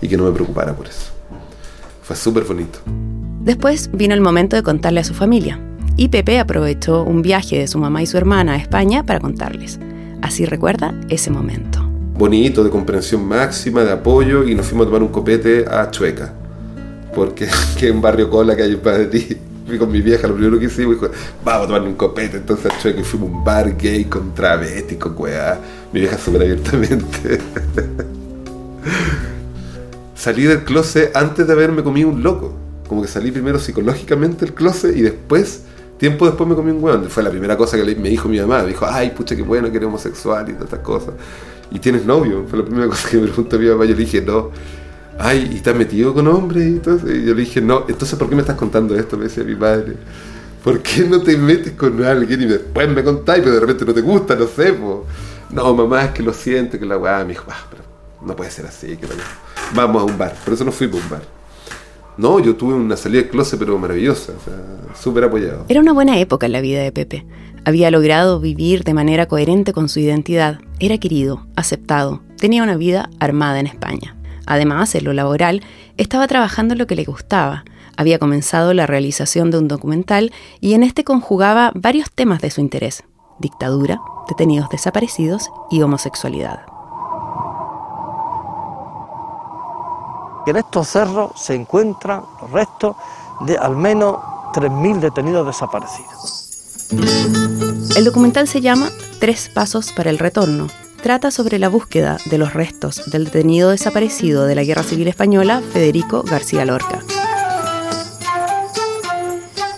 Y 0.00 0.08
que 0.08 0.16
no 0.16 0.24
me 0.24 0.32
preocupara 0.32 0.74
por 0.74 0.86
eso. 0.86 1.12
Fue 2.02 2.16
súper 2.16 2.44
bonito. 2.44 2.80
Después 3.40 3.90
vino 3.92 4.14
el 4.14 4.20
momento 4.20 4.56
de 4.56 4.62
contarle 4.62 5.00
a 5.00 5.04
su 5.04 5.14
familia. 5.14 5.58
Y 5.96 6.08
Pepe 6.08 6.40
aprovechó 6.40 7.04
un 7.04 7.22
viaje 7.22 7.58
de 7.58 7.68
su 7.68 7.78
mamá 7.78 8.02
y 8.02 8.06
su 8.06 8.16
hermana 8.16 8.54
a 8.54 8.56
España 8.56 9.04
para 9.04 9.20
contarles. 9.20 9.78
Así 10.22 10.44
recuerda 10.44 10.94
ese 11.08 11.30
momento. 11.30 11.80
Bonito, 12.16 12.64
de 12.64 12.70
comprensión 12.70 13.24
máxima, 13.24 13.84
de 13.84 13.92
apoyo, 13.92 14.44
y 14.44 14.54
nos 14.54 14.66
fuimos 14.66 14.86
a 14.86 14.88
tomar 14.88 15.02
un 15.02 15.08
copete 15.08 15.64
a 15.68 15.90
Chueca. 15.90 16.32
Porque 17.14 17.48
que 17.78 17.90
un 17.90 18.00
barrio 18.00 18.28
cola 18.28 18.56
que 18.56 18.62
hay 18.62 18.76
para 18.76 19.08
ti 19.08 19.36
fui 19.66 19.78
con 19.78 19.90
mi 19.90 20.00
vieja, 20.00 20.26
lo 20.26 20.34
primero 20.34 20.58
que 20.58 20.66
hicimos 20.66 20.94
dijo, 20.94 21.10
vamos 21.44 21.64
a 21.64 21.66
tomar 21.68 21.82
un 21.82 21.94
copete, 21.94 22.36
entonces 22.38 22.72
chueco 22.82 23.00
y 23.00 23.04
fuimos 23.04 23.30
a 23.30 23.32
un 23.32 23.44
bar 23.44 23.76
gay 23.76 24.04
con 24.04 24.34
travesti, 24.34 24.96
con 24.96 25.14
weá. 25.16 25.60
Mi 25.92 26.00
vieja 26.00 26.18
súper 26.18 26.42
abiertamente. 26.42 27.38
salí 30.16 30.44
del 30.44 30.64
closet 30.64 31.14
antes 31.16 31.46
de 31.46 31.52
haberme 31.52 31.82
comido 31.82 32.08
un 32.08 32.22
loco. 32.22 32.52
Como 32.88 33.02
que 33.02 33.08
salí 33.08 33.30
primero 33.30 33.58
psicológicamente 33.58 34.44
del 34.44 34.54
closet 34.54 34.96
y 34.96 35.02
después, 35.02 35.62
tiempo 36.04 36.26
después 36.26 36.48
me 36.48 36.54
comí 36.54 36.70
un 36.70 36.84
weón. 36.84 37.08
Fue 37.08 37.22
la 37.22 37.30
primera 37.30 37.56
cosa 37.56 37.78
que 37.78 37.96
me 37.96 38.08
dijo 38.10 38.28
mi 38.28 38.38
mamá. 38.38 38.62
Me 38.62 38.68
dijo, 38.68 38.86
ay, 38.86 39.10
pucha, 39.10 39.34
qué 39.34 39.42
bueno 39.42 39.70
que 39.70 39.78
eres 39.78 39.88
homosexual 39.88 40.48
y 40.48 40.52
todas 40.52 40.66
estas 40.66 40.80
cosas. 40.80 41.14
¿Y 41.70 41.78
tienes 41.78 42.04
novio? 42.04 42.44
Fue 42.46 42.58
la 42.58 42.64
primera 42.64 42.88
cosa 42.92 43.08
que 43.08 43.16
me 43.16 43.28
preguntó 43.28 43.58
mi 43.58 43.66
mamá. 43.66 43.84
Yo 43.84 43.94
le 43.94 44.04
dije, 44.04 44.20
no 44.20 44.50
ay, 45.18 45.48
¿y 45.52 45.56
estás 45.56 45.74
metido 45.74 46.12
con 46.12 46.26
hombres? 46.28 46.66
Y, 46.66 46.76
y 46.76 47.24
yo 47.24 47.34
le 47.34 47.40
dije, 47.40 47.60
no, 47.60 47.84
entonces 47.88 48.18
¿por 48.18 48.28
qué 48.28 48.34
me 48.34 48.42
estás 48.42 48.56
contando 48.56 48.94
esto? 48.96 49.16
Me 49.16 49.24
decía 49.24 49.44
mi 49.44 49.54
padre. 49.54 49.96
¿Por 50.62 50.80
qué 50.82 51.04
no 51.04 51.22
te 51.22 51.36
metes 51.36 51.72
con 51.72 52.02
alguien 52.04 52.42
y 52.42 52.46
después 52.46 52.88
me 52.88 53.04
contáis, 53.04 53.42
pero 53.42 53.54
de 53.54 53.60
repente 53.60 53.84
no 53.84 53.94
te 53.94 54.00
gusta, 54.00 54.34
no 54.34 54.46
sé? 54.46 54.76
No, 55.50 55.74
mamá, 55.74 56.04
es 56.04 56.10
que 56.12 56.22
lo 56.22 56.32
siento, 56.32 56.78
que 56.78 56.86
la 56.86 56.96
weá, 56.96 57.22
me 57.22 57.30
dijo, 57.30 57.44
ah, 57.48 57.66
pero 57.70 57.82
no 58.22 58.34
puede 58.34 58.50
ser 58.50 58.66
así, 58.66 58.96
que 58.96 59.06
vamos 59.74 60.02
a 60.02 60.04
un 60.04 60.18
bar. 60.18 60.34
Por 60.44 60.54
eso 60.54 60.64
no 60.64 60.72
fuimos 60.72 61.00
a 61.00 61.04
un 61.04 61.10
bar. 61.10 61.22
No, 62.16 62.38
yo 62.38 62.54
tuve 62.54 62.74
una 62.74 62.96
salida 62.96 63.22
de 63.22 63.28
closet, 63.28 63.58
pero 63.58 63.78
maravillosa, 63.78 64.32
o 64.32 64.44
sea, 64.44 64.94
súper 64.94 65.24
apoyado. 65.24 65.64
Era 65.68 65.80
una 65.80 65.92
buena 65.92 66.18
época 66.18 66.46
en 66.46 66.52
la 66.52 66.60
vida 66.60 66.80
de 66.82 66.92
Pepe. 66.92 67.26
Había 67.64 67.90
logrado 67.90 68.40
vivir 68.40 68.84
de 68.84 68.94
manera 68.94 69.26
coherente 69.26 69.72
con 69.72 69.88
su 69.88 69.98
identidad. 69.98 70.60
Era 70.78 70.98
querido, 70.98 71.46
aceptado, 71.56 72.22
tenía 72.36 72.62
una 72.62 72.76
vida 72.76 73.10
armada 73.20 73.58
en 73.58 73.66
España. 73.66 74.16
Además, 74.46 74.94
en 74.94 75.04
lo 75.04 75.12
laboral, 75.12 75.62
estaba 75.96 76.26
trabajando 76.26 76.74
en 76.74 76.78
lo 76.78 76.86
que 76.86 76.96
le 76.96 77.04
gustaba. 77.04 77.64
Había 77.96 78.18
comenzado 78.18 78.74
la 78.74 78.86
realización 78.86 79.50
de 79.50 79.58
un 79.58 79.68
documental 79.68 80.32
y 80.60 80.74
en 80.74 80.82
este 80.82 81.04
conjugaba 81.04 81.72
varios 81.74 82.10
temas 82.10 82.40
de 82.42 82.50
su 82.50 82.60
interés. 82.60 83.04
Dictadura, 83.38 84.00
detenidos 84.28 84.68
desaparecidos 84.68 85.50
y 85.70 85.82
homosexualidad. 85.82 86.73
En 90.46 90.56
estos 90.56 90.88
cerros 90.88 91.32
se 91.36 91.54
encuentran 91.54 92.22
restos 92.52 92.96
de 93.40 93.56
al 93.56 93.76
menos 93.76 94.16
3.000 94.54 95.00
detenidos 95.00 95.46
desaparecidos. 95.46 96.40
El 97.96 98.04
documental 98.04 98.46
se 98.48 98.60
llama 98.60 98.90
Tres 99.20 99.48
Pasos 99.48 99.92
para 99.92 100.10
el 100.10 100.18
Retorno 100.18 100.68
trata 101.04 101.30
sobre 101.30 101.58
la 101.58 101.68
búsqueda 101.68 102.16
de 102.30 102.38
los 102.38 102.54
restos 102.54 103.10
del 103.10 103.26
detenido 103.26 103.68
desaparecido 103.68 104.46
de 104.46 104.54
la 104.54 104.64
Guerra 104.64 104.82
Civil 104.82 105.06
Española, 105.06 105.60
Federico 105.74 106.22
García 106.22 106.64
Lorca. 106.64 107.02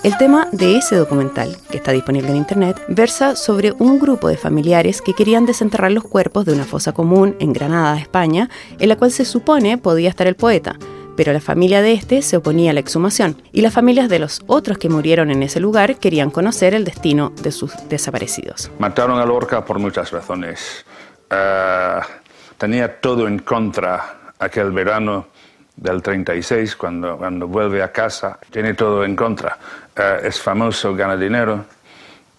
El 0.07 0.17
tema 0.19 0.47
de 0.53 0.77
ese 0.77 0.95
documental, 0.95 1.57
que 1.69 1.79
está 1.79 1.91
disponible 1.91 2.31
en 2.31 2.37
Internet, 2.37 2.81
versa 2.87 3.35
sobre 3.35 3.73
un 3.73 3.99
grupo 3.99 4.29
de 4.29 4.37
familiares 4.37 5.03
que 5.03 5.15
querían 5.15 5.47
desenterrar 5.47 5.91
los 5.91 6.05
cuerpos 6.05 6.45
de 6.45 6.53
una 6.53 6.63
fosa 6.63 6.93
común 6.93 7.35
en 7.41 7.53
Granada, 7.53 7.99
España, 7.99 8.49
en 8.79 8.89
la 8.89 8.95
cual 8.95 9.11
se 9.11 9.25
supone 9.25 9.79
podía 9.79 10.09
estar 10.09 10.29
el 10.29 10.37
poeta, 10.37 10.77
pero 11.17 11.33
la 11.33 11.41
familia 11.41 11.83
de 11.83 11.95
este 11.95 12.23
se 12.23 12.37
oponía 12.37 12.71
a 12.71 12.75
la 12.75 12.79
exhumación, 12.79 13.43
y 13.51 13.63
las 13.63 13.75
familias 13.75 14.09
de 14.09 14.21
los 14.21 14.43
otros 14.47 14.79
que 14.79 14.89
murieron 14.89 15.33
en 15.33 15.43
ese 15.43 15.59
lugar 15.59 15.97
querían 15.97 16.31
conocer 16.31 16.73
el 16.73 16.85
destino 16.85 17.33
de 17.43 17.51
sus 17.51 17.73
desaparecidos. 17.89 18.71
Mataron 18.79 19.19
a 19.19 19.27
Lorca 19.27 19.65
por 19.65 19.81
muchas 19.81 20.13
razones. 20.13 20.87
Eh, 21.29 22.01
tenía 22.57 23.01
todo 23.01 23.27
en 23.27 23.41
contra 23.41 24.19
aquel 24.39 24.71
verano 24.71 25.27
del 25.75 26.01
36, 26.01 26.77
cuando, 26.77 27.19
cuando 27.19 27.49
vuelve 27.49 27.83
a 27.83 27.93
casa, 27.93 28.39
tiene 28.51 28.75
todo 28.75 29.05
en 29.05 29.15
contra. 29.15 29.59
Eh, 29.97 30.21
es 30.25 30.41
famoso, 30.41 30.95
gana 30.95 31.17
dinero, 31.17 31.65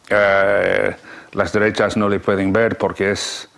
eh, 0.09 0.95
las 1.33 1.51
derechas 1.51 1.97
no 1.97 2.07
le 2.07 2.19
pueden 2.19 2.53
ver 2.53 2.77
porque 2.77 3.11
es, 3.11 3.49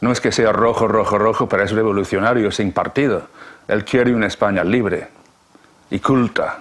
no 0.00 0.10
es 0.10 0.20
que 0.20 0.32
sea 0.32 0.52
rojo, 0.52 0.88
rojo, 0.88 1.18
rojo, 1.18 1.48
pero 1.48 1.62
es 1.62 1.70
revolucionario, 1.70 2.50
sin 2.50 2.72
partido. 2.72 3.28
Él 3.68 3.84
quiere 3.84 4.12
una 4.12 4.26
España 4.26 4.64
libre 4.64 5.08
y 5.90 6.00
culta, 6.00 6.58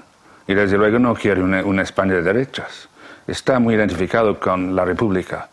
y 0.48 0.54
desde 0.54 0.78
luego 0.78 1.00
no 1.00 1.16
quiere 1.16 1.42
una, 1.42 1.64
una 1.64 1.82
España 1.82 2.14
de 2.14 2.22
derechas. 2.22 2.88
Está 3.26 3.58
muy 3.60 3.76
identificado 3.76 4.40
con 4.40 4.76
la 4.76 4.86
República 4.86 5.50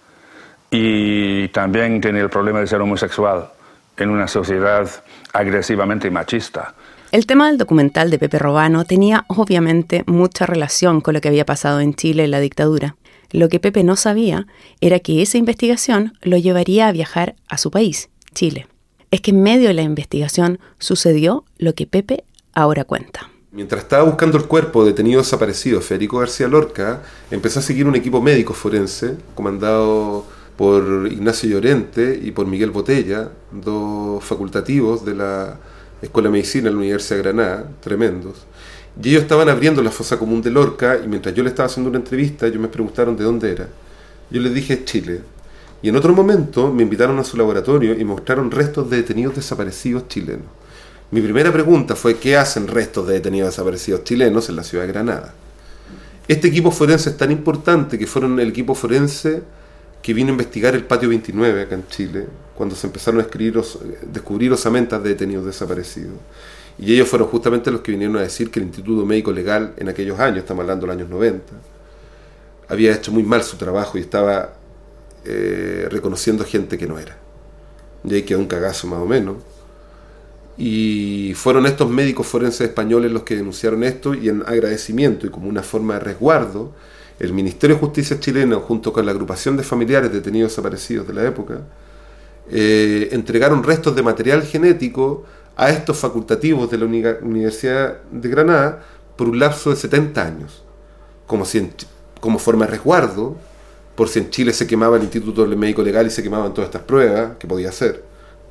y 0.71 1.49
también 1.49 2.01
tiene 2.01 2.21
el 2.21 2.29
problema 2.29 2.61
de 2.61 2.67
ser 2.67 2.81
homosexual 2.81 3.51
en 3.97 4.11
una 4.11 4.29
sociedad 4.29 4.89
agresivamente 5.33 6.11
machista. 6.11 6.75
El 7.13 7.27
tema 7.27 7.49
del 7.49 7.59
documental 7.59 8.09
de 8.09 8.21
Pepe 8.21 8.39
Robano 8.39 8.85
tenía 8.85 9.25
obviamente 9.27 10.05
mucha 10.07 10.47
relación 10.47 11.01
con 11.01 11.13
lo 11.13 11.21
que 11.21 11.27
había 11.27 11.45
pasado 11.45 11.81
en 11.81 11.95
Chile 11.95 12.23
en 12.23 12.31
la 12.31 12.39
dictadura. 12.39 12.95
Lo 13.33 13.49
que 13.49 13.59
Pepe 13.59 13.83
no 13.83 13.97
sabía 13.97 14.47
era 14.81 15.01
que 15.01 15.21
esa 15.21 15.37
investigación 15.37 16.13
lo 16.23 16.37
llevaría 16.37 16.87
a 16.87 16.93
viajar 16.93 17.35
a 17.49 17.59
su 17.59 17.73
país, 17.73 18.11
Chile. 18.33 18.69
Es 19.11 19.21
que 19.23 19.33
en 19.33 19.43
medio 19.43 19.67
de 19.67 19.75
la 19.75 19.83
investigación 19.83 20.61
sucedió 20.79 21.45
lo 21.59 21.75
que 21.75 21.89
Pepe 21.89 22.23
ahora 22.55 22.85
cuenta. 22.85 23.29
Mientras 23.51 23.83
estaba 23.83 24.05
buscando 24.05 24.39
el 24.39 24.45
cuerpo 24.45 24.85
detenido 24.85 25.21
desaparecido 25.21 25.81
Federico 25.81 26.19
García 26.19 26.47
Lorca, 26.47 27.03
empezó 27.33 27.59
a 27.59 27.63
seguir 27.63 27.89
un 27.89 27.97
equipo 27.97 28.23
médico 28.23 28.55
forense 28.55 29.17
comandado 29.35 30.27
por 30.57 31.09
Ignacio 31.11 31.51
Llorente 31.51 32.21
y 32.23 32.31
por 32.31 32.47
Miguel 32.47 32.71
Botella, 32.71 33.31
dos 33.51 34.23
facultativos 34.23 35.05
de 35.05 35.17
la 35.17 35.59
Escuela 36.03 36.29
de 36.29 36.33
Medicina 36.33 36.65
de 36.65 36.71
la 36.71 36.79
Universidad 36.79 37.17
de 37.17 37.23
Granada, 37.23 37.71
tremendos. 37.81 38.47
Y 39.03 39.11
ellos 39.11 39.23
estaban 39.23 39.49
abriendo 39.49 39.83
la 39.83 39.91
fosa 39.91 40.19
común 40.19 40.43
de 40.43 40.51
Lorca 40.51 40.99
y 41.03 41.09
mientras 41.09 41.35
yo 41.35 41.43
le 41.43 41.51
estaba 41.51 41.67
haciendo 41.67 41.91
una 41.91 41.99
entrevista, 41.99 42.47
ellos 42.47 42.61
me 42.61 42.69
preguntaron 42.69 43.17
de 43.17 43.25
dónde 43.25 43.53
era. 43.53 43.69
Yo 44.31 44.41
les 44.41 44.55
dije 44.55 44.85
Chile. 44.85 45.21
Y 45.83 45.89
en 45.89 45.97
otro 45.97 46.13
momento 46.13 46.73
me 46.73 46.83
invitaron 46.83 47.19
a 47.19 47.25
su 47.25 47.37
laboratorio 47.37 47.99
y 47.99 48.05
mostraron 48.05 48.51
restos 48.51 48.91
de 48.91 48.99
detenidos 48.99 49.37
desaparecidos 49.37 50.09
chilenos. 50.09 50.47
Mi 51.11 51.21
primera 51.21 51.53
pregunta 51.53 51.97
fue 51.97 52.19
¿qué 52.19 52.37
hacen 52.37 52.69
restos 52.69 53.07
de 53.07 53.15
detenidos 53.15 53.51
desaparecidos 53.51 54.05
chilenos 54.05 54.49
en 54.49 54.57
la 54.57 54.63
ciudad 54.63 54.85
de 54.85 54.93
Granada? 54.93 55.35
Este 56.29 56.49
equipo 56.49 56.71
forense 56.71 57.11
es 57.11 57.17
tan 57.17 57.33
importante 57.33 57.99
que 57.99 58.07
fueron 58.07 58.39
el 58.39 58.49
equipo 58.49 58.75
forense 58.75 59.43
que 60.03 60.15
vino 60.15 60.29
a 60.29 60.33
investigar 60.33 60.75
el 60.75 60.85
patio 60.85 61.09
29 61.09 61.63
acá 61.63 61.75
en 61.75 61.87
Chile, 61.89 62.27
cuando 62.55 62.75
se 62.75 62.87
empezaron 62.87 63.21
a 63.21 63.25
escribir, 63.25 63.61
descubrir 64.11 64.53
osamentas 64.53 65.03
de 65.03 65.11
detenidos 65.11 65.47
desaparecidos. 65.47 66.15
Y 66.79 66.95
ellos 66.95 67.09
fueron 67.09 67.29
justamente 67.29 67.71
los 67.71 67.83
que 67.83 67.93
vinieron 67.93 68.17
a 68.17 68.23
decir 68.23 68.51
que 68.51 68.61
el 68.61 68.67
Instituto 68.67 69.05
Médico 69.05 69.33
Legal 69.33 69.75
en 69.77 69.89
aquellos 69.89 70.19
años, 70.19 70.39
estamos 70.39 70.63
hablando 70.63 70.87
de 70.87 70.93
los 70.93 70.97
años 70.97 71.11
90, 71.11 71.45
había 72.69 72.95
hecho 72.95 73.13
muy 73.13 73.23
mal 73.23 73.43
su 73.43 73.57
trabajo 73.57 73.99
y 73.99 74.01
estaba 74.01 74.55
eh, 75.25 75.87
reconociendo 75.91 76.45
gente 76.45 76.79
que 76.79 76.87
no 76.87 76.99
era. 76.99 77.19
Y 78.05 78.15
ahí 78.15 78.23
quedó 78.23 78.39
un 78.39 78.47
cagazo 78.47 78.87
más 78.87 79.01
o 79.01 79.07
menos. 79.07 79.37
Y 80.57 81.33
fueron 81.35 81.67
estos 81.67 81.91
médicos 81.91 82.27
forenses 82.27 82.63
españoles 82.63 83.11
los 83.13 83.25
que 83.25 83.37
denunciaron 83.37 83.83
esto 83.83 84.15
y 84.15 84.29
en 84.29 84.43
agradecimiento 84.43 85.27
y 85.27 85.31
como 85.31 85.49
una 85.49 85.63
forma 85.63 85.95
de 85.95 86.01
resguardo, 86.01 86.73
el 87.21 87.35
Ministerio 87.35 87.77
de 87.77 87.81
Justicia 87.81 88.19
chileno, 88.19 88.61
junto 88.61 88.93
con 88.95 89.05
la 89.05 89.13
agrupación 89.13 89.57
de 89.57 89.63
familiares 89.63 90.11
detenidos 90.11 90.53
desaparecidos 90.53 91.07
de 91.07 91.13
la 91.13 91.25
época, 91.27 91.61
eh, 92.51 93.11
entregaron 93.13 93.63
restos 93.63 93.95
de 93.95 94.03
material 94.03 94.43
genético 94.43 95.25
a 95.55 95.69
estos 95.69 95.99
facultativos 95.99 96.71
de 96.71 96.79
la 96.79 96.87
Universidad 96.87 98.01
de 98.11 98.29
Granada 98.29 98.83
por 99.17 99.29
un 99.29 99.39
lapso 99.39 99.69
de 99.69 99.77
70 99.77 100.25
años, 100.25 100.65
como, 101.27 101.45
si 101.45 101.71
como 102.21 102.39
forma 102.39 102.65
de 102.65 102.71
resguardo, 102.73 103.37
por 103.95 104.09
si 104.09 104.21
en 104.21 104.31
Chile 104.31 104.55
se 104.55 104.67
quemaba 104.67 104.97
el 104.97 105.03
Instituto 105.03 105.47
Médico 105.47 105.83
Legal 105.83 106.07
y 106.07 106.11
se 106.11 106.23
quemaban 106.23 106.55
todas 106.55 106.69
estas 106.69 106.83
pruebas, 106.83 107.33
que 107.39 107.47
podía 107.47 107.71
ser. 107.71 108.03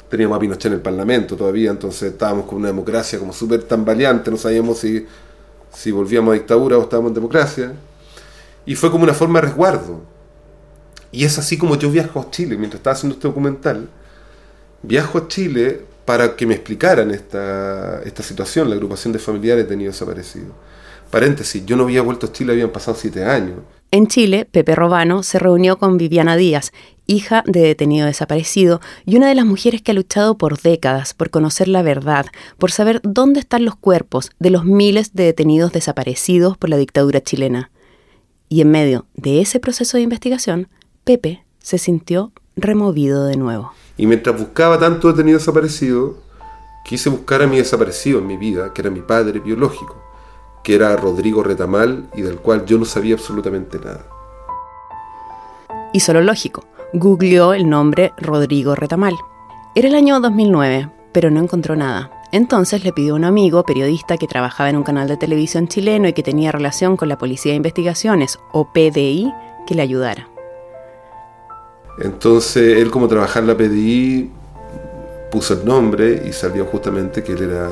Teníamos 0.09 0.37
a 0.37 0.39
Pinochet 0.39 0.67
en 0.67 0.73
el 0.73 0.81
Parlamento 0.81 1.35
todavía, 1.35 1.71
entonces 1.71 2.11
estábamos 2.11 2.45
con 2.45 2.59
una 2.59 2.67
democracia 2.67 3.17
como 3.17 3.33
súper 3.33 3.63
tambaleante, 3.63 4.29
no 4.29 4.37
sabíamos 4.37 4.77
si 4.77 5.91
volvíamos 5.91 6.31
a 6.31 6.33
dictadura 6.35 6.77
o 6.77 6.83
estábamos 6.83 7.09
en 7.09 7.15
democracia. 7.15 7.73
Y 8.65 8.75
fue 8.75 8.91
como 8.91 9.03
una 9.03 9.13
forma 9.13 9.39
de 9.39 9.47
resguardo. 9.47 10.01
Y 11.11 11.25
es 11.25 11.37
así 11.39 11.57
como 11.57 11.75
yo 11.75 11.89
viajo 11.89 12.19
a 12.19 12.29
Chile, 12.29 12.57
mientras 12.57 12.79
estaba 12.79 12.95
haciendo 12.95 13.15
este 13.15 13.27
documental, 13.27 13.89
viajo 14.83 15.17
a 15.17 15.27
Chile 15.27 15.81
para 16.05 16.35
que 16.35 16.45
me 16.45 16.55
explicaran 16.55 17.11
esta, 17.11 18.01
esta 18.03 18.23
situación, 18.23 18.69
la 18.69 18.75
agrupación 18.75 19.13
de 19.13 19.19
familiares 19.19 19.67
de 19.67 19.75
niños 19.75 19.95
desaparecidos. 19.95 20.53
Paréntesis, 21.11 21.65
yo 21.65 21.75
no 21.75 21.83
había 21.83 22.01
vuelto 22.01 22.27
a 22.27 22.31
Chile, 22.31 22.53
habían 22.53 22.69
pasado 22.69 22.95
siete 22.99 23.23
años. 23.23 23.59
En 23.91 24.05
Chile, 24.05 24.45
Pepe 24.45 24.75
Robano 24.75 25.23
se 25.23 25.39
reunió 25.39 25.79
con 25.79 25.97
Viviana 25.97 26.35
Díaz, 26.35 26.71
hija 27.07 27.43
de 27.47 27.61
detenido 27.61 28.05
desaparecido 28.05 28.81
y 29.03 29.17
una 29.17 29.27
de 29.27 29.33
las 29.33 29.45
mujeres 29.45 29.81
que 29.81 29.91
ha 29.91 29.95
luchado 29.95 30.37
por 30.37 30.61
décadas 30.61 31.15
por 31.15 31.31
conocer 31.31 31.67
la 31.67 31.81
verdad, 31.81 32.27
por 32.59 32.71
saber 32.71 33.01
dónde 33.03 33.39
están 33.39 33.65
los 33.65 33.75
cuerpos 33.75 34.29
de 34.37 34.51
los 34.51 34.63
miles 34.63 35.15
de 35.15 35.23
detenidos 35.23 35.71
desaparecidos 35.71 36.55
por 36.55 36.69
la 36.69 36.77
dictadura 36.77 37.21
chilena. 37.21 37.71
Y 38.49 38.61
en 38.61 38.71
medio 38.71 39.05
de 39.13 39.41
ese 39.41 39.59
proceso 39.59 39.97
de 39.97 40.03
investigación, 40.03 40.67
Pepe 41.03 41.45
se 41.59 41.77
sintió 41.77 42.31
removido 42.55 43.25
de 43.25 43.37
nuevo. 43.37 43.71
Y 43.95 44.07
mientras 44.07 44.37
buscaba 44.37 44.79
tanto 44.79 45.07
detenido 45.09 45.37
desaparecido, 45.37 46.17
quise 46.83 47.09
buscar 47.09 47.43
a 47.43 47.47
mi 47.47 47.57
desaparecido 47.57 48.17
en 48.19 48.25
mi 48.27 48.37
vida, 48.37 48.73
que 48.73 48.81
era 48.81 48.89
mi 48.89 49.01
padre 49.01 49.39
biológico, 49.39 49.95
que 50.63 50.73
era 50.73 50.95
Rodrigo 50.95 51.43
Retamal 51.43 52.09
y 52.15 52.23
del 52.23 52.37
cual 52.37 52.65
yo 52.65 52.79
no 52.79 52.85
sabía 52.85 53.13
absolutamente 53.15 53.77
nada. 53.77 54.07
Y 55.93 55.99
solo 55.99 56.21
lógico, 56.21 56.65
googleó 56.93 57.53
el 57.53 57.69
nombre 57.69 58.13
Rodrigo 58.17 58.73
Retamal. 58.73 59.13
Era 59.75 59.89
el 59.89 59.95
año 59.95 60.19
2009, 60.19 60.89
pero 61.11 61.29
no 61.29 61.39
encontró 61.39 61.75
nada. 61.75 62.18
Entonces 62.31 62.83
le 62.83 62.93
pidió 62.93 63.13
a 63.13 63.15
un 63.17 63.23
amigo, 63.23 63.63
periodista 63.63 64.17
que 64.17 64.27
trabajaba 64.27 64.69
en 64.69 64.77
un 64.77 64.83
canal 64.83 65.07
de 65.07 65.17
televisión 65.17 65.67
chileno 65.67 66.07
y 66.07 66.13
que 66.13 66.23
tenía 66.23 66.51
relación 66.51 66.95
con 66.95 67.09
la 67.09 67.17
Policía 67.17 67.51
de 67.53 67.57
Investigaciones, 67.57 68.39
o 68.51 68.71
PDI, 68.71 69.33
que 69.65 69.75
le 69.75 69.81
ayudara. 69.81 70.27
Entonces 71.99 72.77
él 72.77 72.91
como 72.91 73.07
trabajaba 73.07 73.41
en 73.41 73.47
la 73.47 73.57
PDI 73.57 74.31
puso 75.31 75.53
el 75.53 75.65
nombre 75.65 76.23
y 76.27 76.33
salió 76.33 76.65
justamente 76.65 77.23
que 77.23 77.33
él 77.33 77.43
era, 77.43 77.69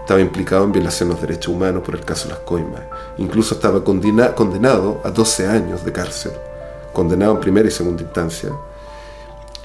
estaba 0.00 0.20
implicado 0.20 0.64
en 0.64 0.72
violación 0.72 1.08
de 1.08 1.14
los 1.14 1.22
derechos 1.22 1.54
humanos 1.54 1.82
por 1.84 1.94
el 1.94 2.04
caso 2.04 2.28
las 2.28 2.38
coimas. 2.38 2.82
Incluso 3.18 3.54
estaba 3.54 3.82
condenado 3.84 5.00
a 5.04 5.10
12 5.10 5.46
años 5.46 5.84
de 5.84 5.92
cárcel 5.92 6.32
condenado 6.92 7.34
en 7.34 7.40
primera 7.40 7.68
y 7.68 7.70
segunda 7.70 8.02
instancia, 8.02 8.50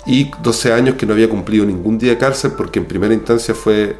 y 0.06 0.32
12 0.42 0.74
años 0.74 0.96
que 0.96 1.06
no 1.06 1.14
había 1.14 1.30
cumplido 1.30 1.66
ningún 1.66 1.98
día 1.98 2.12
de 2.12 2.18
cárcel 2.18 2.52
porque 2.56 2.80
en 2.80 2.86
primera 2.86 3.14
instancia 3.14 3.56
fue 3.56 3.98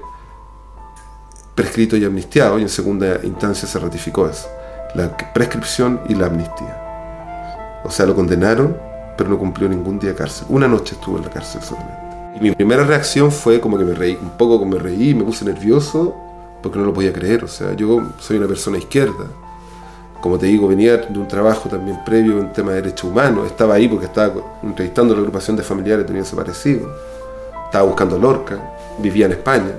prescrito 1.56 1.96
y 1.98 2.04
amnistiado 2.04 2.60
y 2.60 2.64
en 2.64 2.70
segunda 2.70 3.20
instancia 3.24 3.68
se 3.68 3.80
ratificó 3.80 4.28
eso, 4.28 4.48
la 4.94 5.16
prescripción 5.34 6.02
y 6.08 6.16
la 6.16 6.28
amnistía. 6.28 6.82
O 7.84 7.90
sea, 7.90 8.06
lo 8.06 8.16
condenaron, 8.16 8.78
pero 9.18 9.30
no 9.30 9.38
cumplió 9.38 9.70
ningún 9.70 9.98
día 10.00 10.12
de 10.12 10.16
cárcel. 10.16 10.48
Una 10.50 10.68
noche 10.68 10.96
estuvo 10.96 11.18
en 11.18 11.24
la 11.24 11.30
cárcel 11.30 11.62
solamente. 11.62 11.96
Y 12.36 12.40
mi 12.42 12.52
primera 12.52 12.84
reacción 12.84 13.32
fue 13.32 13.62
como 13.62 13.78
que 13.78 13.86
me 13.86 13.94
reí, 13.94 14.18
un 14.22 14.32
poco 14.32 14.60
como 14.60 14.72
me 14.72 14.80
reí, 14.80 15.16
me 15.16 15.24
puse 15.24 15.46
nervioso 15.46 16.14
porque 16.62 16.78
no 16.78 16.86
lo 16.86 16.94
podía 16.94 17.14
creer. 17.14 17.44
O 17.44 17.48
sea, 17.48 17.74
yo 17.74 18.12
soy 18.20 18.38
una 18.38 18.48
persona 18.48 18.78
izquierda, 18.78 19.26
como 20.26 20.40
te 20.40 20.48
digo, 20.48 20.68
venía 20.68 20.98
de 20.98 21.20
un 21.20 21.28
trabajo 21.28 21.70
también 21.70 22.00
previo 22.04 22.40
en 22.40 22.52
tema 22.52 22.72
de 22.72 22.82
derechos 22.82 23.12
humanos. 23.12 23.46
Estaba 23.46 23.76
ahí 23.76 23.88
porque 23.88 24.08
estaba 24.08 24.34
entrevistando 24.64 25.14
a 25.14 25.18
la 25.18 25.22
agrupación 25.22 25.56
de 25.56 25.62
familiares 25.62 26.08
de 26.08 26.14
desaparecido. 26.14 26.90
Estaba 27.66 27.86
buscando 27.86 28.18
Lorca, 28.18 28.60
vivía 28.98 29.28
en 29.28 29.34
España, 29.34 29.72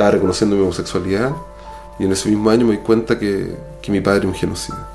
estaba 0.00 0.12
reconociendo 0.12 0.56
mi 0.56 0.62
homosexualidad 0.62 1.36
y 1.98 2.06
en 2.06 2.12
ese 2.12 2.30
mismo 2.30 2.48
año 2.48 2.66
me 2.66 2.72
di 2.72 2.78
cuenta 2.78 3.18
que, 3.18 3.54
que 3.82 3.92
mi 3.92 4.00
padre 4.00 4.20
era 4.20 4.28
un 4.28 4.34
genocida. 4.34 4.88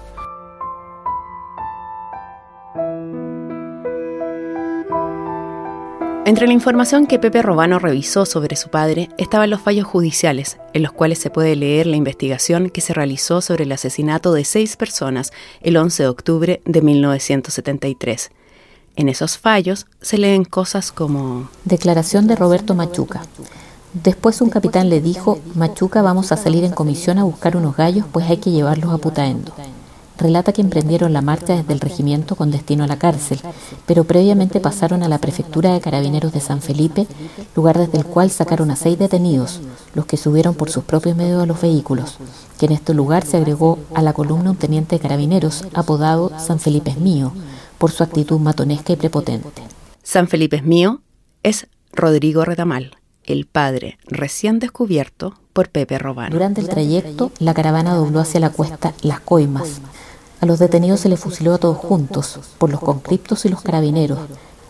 Entre 6.25 6.47
la 6.47 6.53
información 6.53 7.05
que 7.05 7.19
Pepe 7.19 7.43
Robano 7.43 7.77
revisó 7.77 8.25
sobre 8.25 8.55
su 8.55 8.69
padre 8.69 9.09
estaban 9.19 9.51
los 9.51 9.61
fallos 9.61 9.85
judiciales, 9.85 10.57
en 10.73 10.81
los 10.81 10.91
cuales 10.91 11.19
se 11.19 11.29
puede 11.29 11.55
leer 11.55 11.85
la 11.85 11.97
investigación 11.97 12.71
que 12.71 12.81
se 12.81 12.95
realizó 12.95 13.41
sobre 13.41 13.65
el 13.65 13.71
asesinato 13.73 14.33
de 14.33 14.43
seis 14.43 14.75
personas 14.75 15.33
el 15.61 15.77
11 15.77 16.01
de 16.01 16.09
octubre 16.09 16.61
de 16.65 16.81
1973. 16.81 18.31
En 18.95 19.09
esos 19.09 19.37
fallos 19.37 19.85
se 20.01 20.17
leen 20.17 20.45
cosas 20.45 20.91
como... 20.91 21.47
Declaración 21.63 22.25
de 22.25 22.35
Roberto 22.35 22.73
Machuca. 22.73 23.21
Después 24.03 24.41
un 24.41 24.49
capitán 24.49 24.89
le 24.89 25.01
dijo, 25.01 25.39
Machuca 25.55 26.01
vamos 26.01 26.31
a 26.31 26.37
salir 26.37 26.63
en 26.63 26.71
comisión 26.71 27.17
a 27.17 27.23
buscar 27.23 27.57
unos 27.57 27.75
gallos, 27.75 28.05
pues 28.11 28.29
hay 28.29 28.37
que 28.37 28.51
llevarlos 28.51 28.93
a 28.93 28.97
Putaendo 28.97 29.53
relata 30.17 30.53
que 30.53 30.61
emprendieron 30.61 31.13
la 31.13 31.21
marcha 31.21 31.55
desde 31.55 31.73
el 31.73 31.79
regimiento 31.79 32.35
con 32.35 32.51
destino 32.51 32.83
a 32.83 32.87
la 32.87 32.97
cárcel, 32.97 33.39
pero 33.85 34.03
previamente 34.05 34.59
pasaron 34.59 35.03
a 35.03 35.09
la 35.09 35.19
prefectura 35.19 35.73
de 35.73 35.81
carabineros 35.81 36.31
de 36.31 36.39
San 36.39 36.61
Felipe, 36.61 37.07
lugar 37.55 37.77
desde 37.77 37.97
el 37.97 38.05
cual 38.05 38.29
sacaron 38.31 38.71
a 38.71 38.75
seis 38.75 38.97
detenidos, 38.97 39.61
los 39.93 40.05
que 40.05 40.17
subieron 40.17 40.55
por 40.55 40.69
sus 40.69 40.83
propios 40.83 41.17
medios 41.17 41.41
a 41.43 41.45
los 41.45 41.61
vehículos, 41.61 42.17
que 42.57 42.67
en 42.67 42.71
este 42.71 42.93
lugar 42.93 43.25
se 43.25 43.37
agregó 43.37 43.77
a 43.93 44.01
la 44.01 44.13
columna 44.13 44.51
un 44.51 44.57
teniente 44.57 44.95
de 44.95 45.01
carabineros 45.01 45.65
apodado 45.73 46.31
San 46.39 46.59
Felipe 46.59 46.91
es 46.91 46.97
mío, 46.97 47.33
por 47.77 47.91
su 47.91 48.03
actitud 48.03 48.39
matonesca 48.39 48.93
y 48.93 48.95
prepotente. 48.95 49.63
San 50.03 50.27
Felipe 50.27 50.57
es 50.57 50.63
mío 50.63 51.01
es 51.43 51.67
Rodrigo 51.91 52.45
Retamal, 52.45 52.97
el 53.25 53.45
padre 53.45 53.97
recién 54.05 54.59
descubierto 54.59 55.35
por 55.53 55.69
Pepe 55.69 55.97
Robano. 55.99 56.33
Durante 56.33 56.61
el 56.61 56.69
trayecto, 56.69 57.31
la 57.39 57.53
caravana 57.53 57.95
dobló 57.95 58.19
hacia 58.19 58.39
la 58.39 58.49
cuesta 58.49 58.93
Las 59.01 59.19
Coimas, 59.19 59.81
a 60.41 60.45
los 60.45 60.59
detenidos 60.59 60.99
se 60.99 61.09
les 61.09 61.19
fusiló 61.19 61.53
a 61.53 61.57
todos 61.57 61.77
juntos, 61.77 62.39
por 62.57 62.69
los 62.69 62.81
conscriptos 62.81 63.45
y 63.45 63.49
los 63.49 63.61
carabineros. 63.61 64.19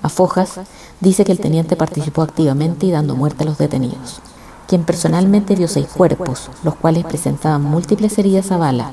A 0.02 0.10
Fojas 0.10 0.60
dice 1.02 1.26
que 1.26 1.32
el 1.32 1.39
teniente 1.39 1.76
participó 1.76 2.22
activamente 2.22 2.86
y 2.86 2.91
dando 2.91 3.15
muerte 3.15 3.44
a 3.44 3.48
los 3.48 3.58
detenidos, 3.58 4.22
quien 4.68 4.84
personalmente 4.84 5.56
vio 5.56 5.68
seis 5.68 5.88
cuerpos, 5.88 6.50
los 6.63 6.76
cuales 6.76 7.04
presentaban 7.04 7.63
múltiples 7.63 8.18
heridas 8.18 8.52
a 8.52 8.58
bala. 8.58 8.91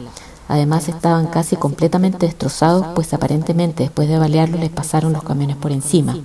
Además 0.48 0.88
estaban 0.88 1.26
casi 1.26 1.56
completamente 1.56 2.26
destrozados, 2.26 2.86
pues 2.94 3.12
aparentemente 3.12 3.84
después 3.84 4.08
de 4.08 4.18
balearlos 4.18 4.60
les 4.60 4.70
pasaron 4.70 5.12
los 5.12 5.22
camiones 5.22 5.56
por 5.56 5.72
encima. 5.72 6.16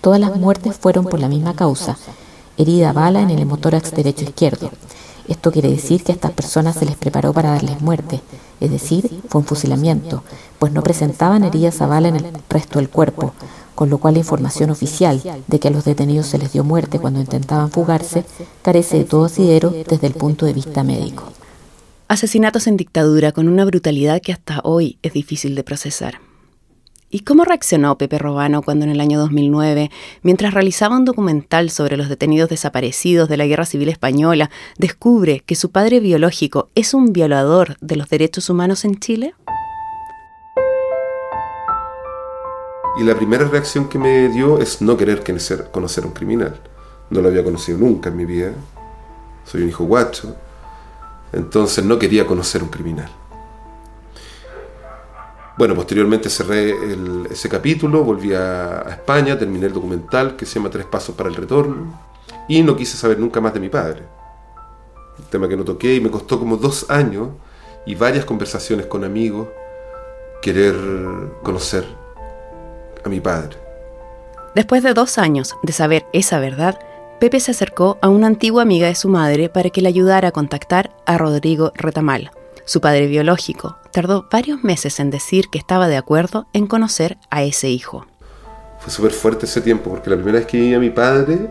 Todas 0.00 0.20
las 0.20 0.36
muertes 0.36 0.76
fueron 0.76 1.04
por 1.04 1.20
la 1.20 1.28
misma 1.28 1.54
causa, 1.54 1.98
herida 2.60 2.92
bala 2.92 3.22
en 3.22 3.30
el 3.30 3.40
hemotórax 3.40 3.92
derecho 3.92 4.24
izquierdo. 4.24 4.70
Esto 5.28 5.52
quiere 5.52 5.70
decir 5.70 6.02
que 6.02 6.12
a 6.12 6.14
estas 6.14 6.32
personas 6.32 6.76
se 6.76 6.84
les 6.84 6.96
preparó 6.96 7.32
para 7.32 7.50
darles 7.50 7.80
muerte, 7.80 8.20
es 8.60 8.70
decir, 8.70 9.22
fue 9.28 9.40
un 9.40 9.46
fusilamiento, 9.46 10.24
pues 10.58 10.72
no 10.72 10.82
presentaban 10.82 11.44
heridas 11.44 11.80
a 11.80 11.86
bala 11.86 12.08
en 12.08 12.16
el 12.16 12.26
resto 12.48 12.78
del 12.78 12.88
cuerpo, 12.88 13.32
con 13.74 13.90
lo 13.90 13.98
cual 13.98 14.14
la 14.14 14.20
información 14.20 14.70
oficial 14.70 15.22
de 15.46 15.60
que 15.60 15.68
a 15.68 15.70
los 15.70 15.84
detenidos 15.84 16.26
se 16.26 16.38
les 16.38 16.52
dio 16.52 16.64
muerte 16.64 16.98
cuando 16.98 17.20
intentaban 17.20 17.70
fugarse 17.70 18.24
carece 18.62 18.98
de 18.98 19.04
todo 19.04 19.24
asidero 19.26 19.70
desde 19.70 20.06
el 20.06 20.14
punto 20.14 20.46
de 20.46 20.52
vista 20.52 20.82
médico. 20.84 21.24
Asesinatos 22.08 22.66
en 22.66 22.76
dictadura 22.76 23.32
con 23.32 23.48
una 23.48 23.64
brutalidad 23.64 24.20
que 24.20 24.32
hasta 24.32 24.60
hoy 24.64 24.98
es 25.02 25.12
difícil 25.12 25.54
de 25.54 25.62
procesar. 25.62 26.29
¿Y 27.12 27.20
cómo 27.20 27.44
reaccionó 27.44 27.98
Pepe 27.98 28.20
Robano 28.20 28.62
cuando 28.62 28.84
en 28.84 28.92
el 28.92 29.00
año 29.00 29.18
2009, 29.18 29.90
mientras 30.22 30.54
realizaba 30.54 30.96
un 30.96 31.04
documental 31.04 31.68
sobre 31.70 31.96
los 31.96 32.08
detenidos 32.08 32.48
desaparecidos 32.48 33.28
de 33.28 33.36
la 33.36 33.46
Guerra 33.46 33.66
Civil 33.66 33.88
Española, 33.88 34.48
descubre 34.78 35.40
que 35.44 35.56
su 35.56 35.72
padre 35.72 35.98
biológico 35.98 36.68
es 36.76 36.94
un 36.94 37.12
violador 37.12 37.76
de 37.80 37.96
los 37.96 38.08
derechos 38.08 38.48
humanos 38.48 38.84
en 38.84 39.00
Chile? 39.00 39.34
Y 43.00 43.02
la 43.02 43.16
primera 43.16 43.44
reacción 43.44 43.88
que 43.88 43.98
me 43.98 44.28
dio 44.28 44.60
es 44.60 44.80
no 44.80 44.96
querer 44.96 45.24
conocer 45.72 46.04
a 46.04 46.06
un 46.06 46.12
criminal. 46.12 46.60
No 47.10 47.22
lo 47.22 47.28
había 47.28 47.42
conocido 47.42 47.76
nunca 47.78 48.10
en 48.10 48.16
mi 48.18 48.24
vida. 48.24 48.52
Soy 49.44 49.62
un 49.62 49.68
hijo 49.68 49.82
guacho. 49.82 50.36
Entonces 51.32 51.84
no 51.84 51.98
quería 51.98 52.24
conocer 52.24 52.60
a 52.60 52.64
un 52.64 52.70
criminal. 52.70 53.10
Bueno, 55.60 55.74
posteriormente 55.74 56.30
cerré 56.30 56.74
ese 57.30 57.46
capítulo, 57.50 58.02
volví 58.02 58.32
a, 58.32 58.80
España, 58.88 59.38
terminé 59.38 59.66
el 59.66 59.74
documental 59.74 60.34
que 60.34 60.46
se 60.46 60.54
llama 60.54 60.70
Tres 60.70 60.86
Pasos 60.86 61.14
para 61.14 61.28
el 61.28 61.34
Retorno 61.34 62.00
y 62.48 62.62
no 62.62 62.74
quise 62.74 62.96
saber 62.96 63.18
nunca 63.18 63.42
más 63.42 63.52
de 63.52 63.60
mi 63.60 63.68
padre. 63.68 64.04
Un 65.18 65.24
tema 65.26 65.46
que 65.50 65.58
no 65.58 65.64
toqué 65.64 65.96
y 65.96 66.00
me 66.00 66.10
costó 66.10 66.38
como 66.38 66.56
dos 66.56 66.88
años 66.88 67.28
y 67.84 67.94
varias 67.94 68.24
conversaciones 68.24 68.86
con 68.86 69.04
amigos 69.04 69.48
querer 70.40 70.74
conocer 71.42 71.84
a 73.04 73.10
mi 73.10 73.20
padre. 73.20 73.58
Después 74.54 74.82
de 74.82 74.94
dos 74.94 75.18
años 75.18 75.56
de 75.62 75.74
saber 75.74 76.06
esa 76.14 76.40
verdad, 76.40 76.78
Pepe 77.20 77.38
se 77.38 77.50
acercó 77.50 77.98
a 78.00 78.08
una 78.08 78.28
antigua 78.28 78.62
amiga 78.62 78.86
de 78.86 78.94
su 78.94 79.10
madre 79.10 79.50
para 79.50 79.68
que 79.68 79.82
le 79.82 79.88
ayudara 79.88 80.28
a 80.28 80.32
contactar 80.32 80.90
a 81.04 81.18
Rodrigo 81.18 81.72
Retamal, 81.74 82.30
su 82.70 82.80
padre 82.80 83.08
biológico 83.08 83.78
tardó 83.90 84.28
varios 84.30 84.62
meses 84.62 85.00
en 85.00 85.10
decir 85.10 85.48
que 85.48 85.58
estaba 85.58 85.88
de 85.88 85.96
acuerdo 85.96 86.46
en 86.52 86.68
conocer 86.68 87.18
a 87.28 87.42
ese 87.42 87.68
hijo. 87.68 88.06
Fue 88.78 88.92
súper 88.92 89.10
fuerte 89.10 89.46
ese 89.46 89.60
tiempo, 89.60 89.90
porque 89.90 90.08
la 90.08 90.14
primera 90.14 90.38
vez 90.38 90.46
que 90.46 90.60
vi 90.60 90.72
a 90.72 90.78
mi 90.78 90.90
padre, 90.90 91.50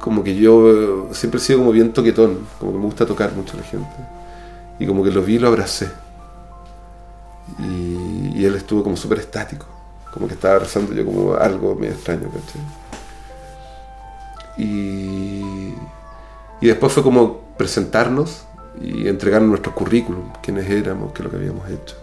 como 0.00 0.24
que 0.24 0.34
yo 0.34 1.10
siempre 1.12 1.38
he 1.38 1.42
sido 1.42 1.58
como 1.58 1.72
bien 1.72 1.92
toquetón, 1.92 2.46
como 2.58 2.72
que 2.72 2.78
me 2.78 2.84
gusta 2.86 3.04
tocar 3.04 3.34
mucho 3.34 3.58
a 3.58 3.60
la 3.60 3.66
gente. 3.66 3.94
Y 4.78 4.86
como 4.86 5.04
que 5.04 5.10
lo 5.10 5.20
vi 5.20 5.34
y 5.34 5.38
lo 5.38 5.48
abracé. 5.48 5.90
Y, 7.58 8.42
él 8.42 8.54
estuvo 8.54 8.82
como 8.82 8.96
súper 8.96 9.18
estático, 9.18 9.66
como 10.14 10.28
que 10.28 10.32
estaba 10.32 10.54
abrazando 10.54 10.94
yo 10.94 11.04
como 11.04 11.34
algo 11.34 11.74
medio 11.74 11.92
extraño, 11.92 12.30
¿cachai? 12.30 12.62
Y, 14.56 15.74
y 16.58 16.66
después 16.68 16.90
fue 16.90 17.02
como 17.02 17.42
presentarnos 17.58 18.47
y 18.80 19.08
entregar 19.08 19.42
nuestro 19.42 19.74
currículum, 19.74 20.32
quiénes 20.42 20.68
éramos, 20.70 21.12
qué 21.12 21.22
es 21.22 21.24
lo 21.24 21.30
que 21.30 21.36
habíamos 21.36 21.68
hecho. 21.68 21.96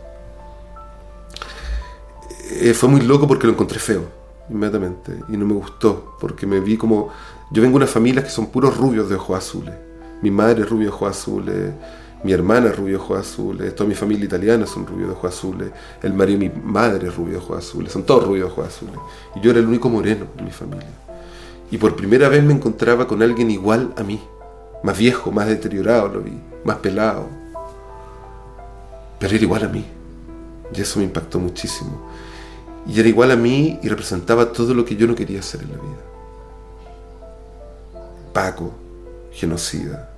eh, 2.62 2.74
fue 2.74 2.90
muy 2.90 3.02
loco 3.02 3.28
porque 3.28 3.48
lo 3.48 3.54
encontré 3.54 3.80
feo, 3.80 4.04
inmediatamente, 4.50 5.14
y 5.30 5.38
no 5.38 5.46
me 5.46 5.54
gustó, 5.54 6.16
porque 6.20 6.46
me 6.46 6.60
vi 6.60 6.78
como... 6.78 7.10
Yo 7.52 7.62
vengo 7.62 7.78
de 7.78 7.86
una 7.86 7.92
familia 7.92 8.24
que 8.24 8.30
son 8.30 8.48
puros 8.48 8.76
rubios 8.76 9.08
de 9.10 9.16
ojos 9.16 9.38
azules. 9.38 9.74
Mi 10.22 10.32
madre 10.32 10.64
es 10.64 10.70
rubio 10.70 10.90
de 10.90 10.94
ojos 10.94 11.10
azules, 11.12 11.74
mi 12.24 12.32
hermana 12.34 12.70
es 12.70 12.76
rubio 12.76 12.98
de 12.98 13.04
ojos 13.04 13.20
azules, 13.20 13.76
toda 13.76 13.88
mi 13.88 13.96
familia 13.96 14.26
italiana 14.26 14.66
son 14.66 14.88
rubios 14.88 15.10
de 15.10 15.14
ojos 15.16 15.34
azules, 15.34 15.70
el 16.02 16.14
marido 16.14 16.40
de 16.40 16.50
mi 16.50 16.62
madre 16.64 17.08
es 17.08 17.16
rubio 17.16 17.34
de 17.34 17.38
ojos 17.38 17.60
azules, 17.60 17.92
son 17.92 18.04
todos 18.04 18.26
rubios 18.26 18.48
de 18.48 18.52
ojos 18.52 18.68
azules. 18.68 18.96
Y 19.36 19.42
yo 19.42 19.52
era 19.52 19.60
el 19.60 19.68
único 19.68 19.90
moreno 19.90 20.26
de 20.36 20.44
mi 20.44 20.52
familia. 20.52 20.88
Y 21.70 21.78
por 21.78 21.96
primera 21.96 22.30
vez 22.30 22.44
me 22.44 22.54
encontraba 22.54 23.08
con 23.08 23.22
alguien 23.22 23.52
igual 23.52 23.94
a 23.98 24.04
mí, 24.04 24.20
más 24.84 24.98
viejo, 24.98 25.32
más 25.32 25.48
deteriorado 25.48 26.08
lo 26.08 26.22
vi, 26.22 26.40
más 26.64 26.78
pelado. 26.78 27.28
Pero 29.20 29.34
era 29.34 29.44
igual 29.44 29.64
a 29.64 29.68
mí. 29.68 29.86
Y 30.74 30.82
eso 30.82 31.00
me 31.00 31.06
impactó 31.06 31.40
muchísimo. 31.40 32.10
Y 32.88 33.00
era 33.00 33.10
igual 33.10 33.32
a 33.32 33.36
mí 33.36 33.80
y 33.82 33.90
representaba 33.90 34.52
todo 34.52 34.74
lo 34.74 34.86
que 34.86 34.96
yo 34.96 35.08
no 35.08 35.16
quería 35.16 35.40
hacer 35.40 35.62
en 35.62 35.72
la 35.72 35.78
vida. 35.78 36.02
Paco, 38.34 38.74
genocida. 39.32 40.10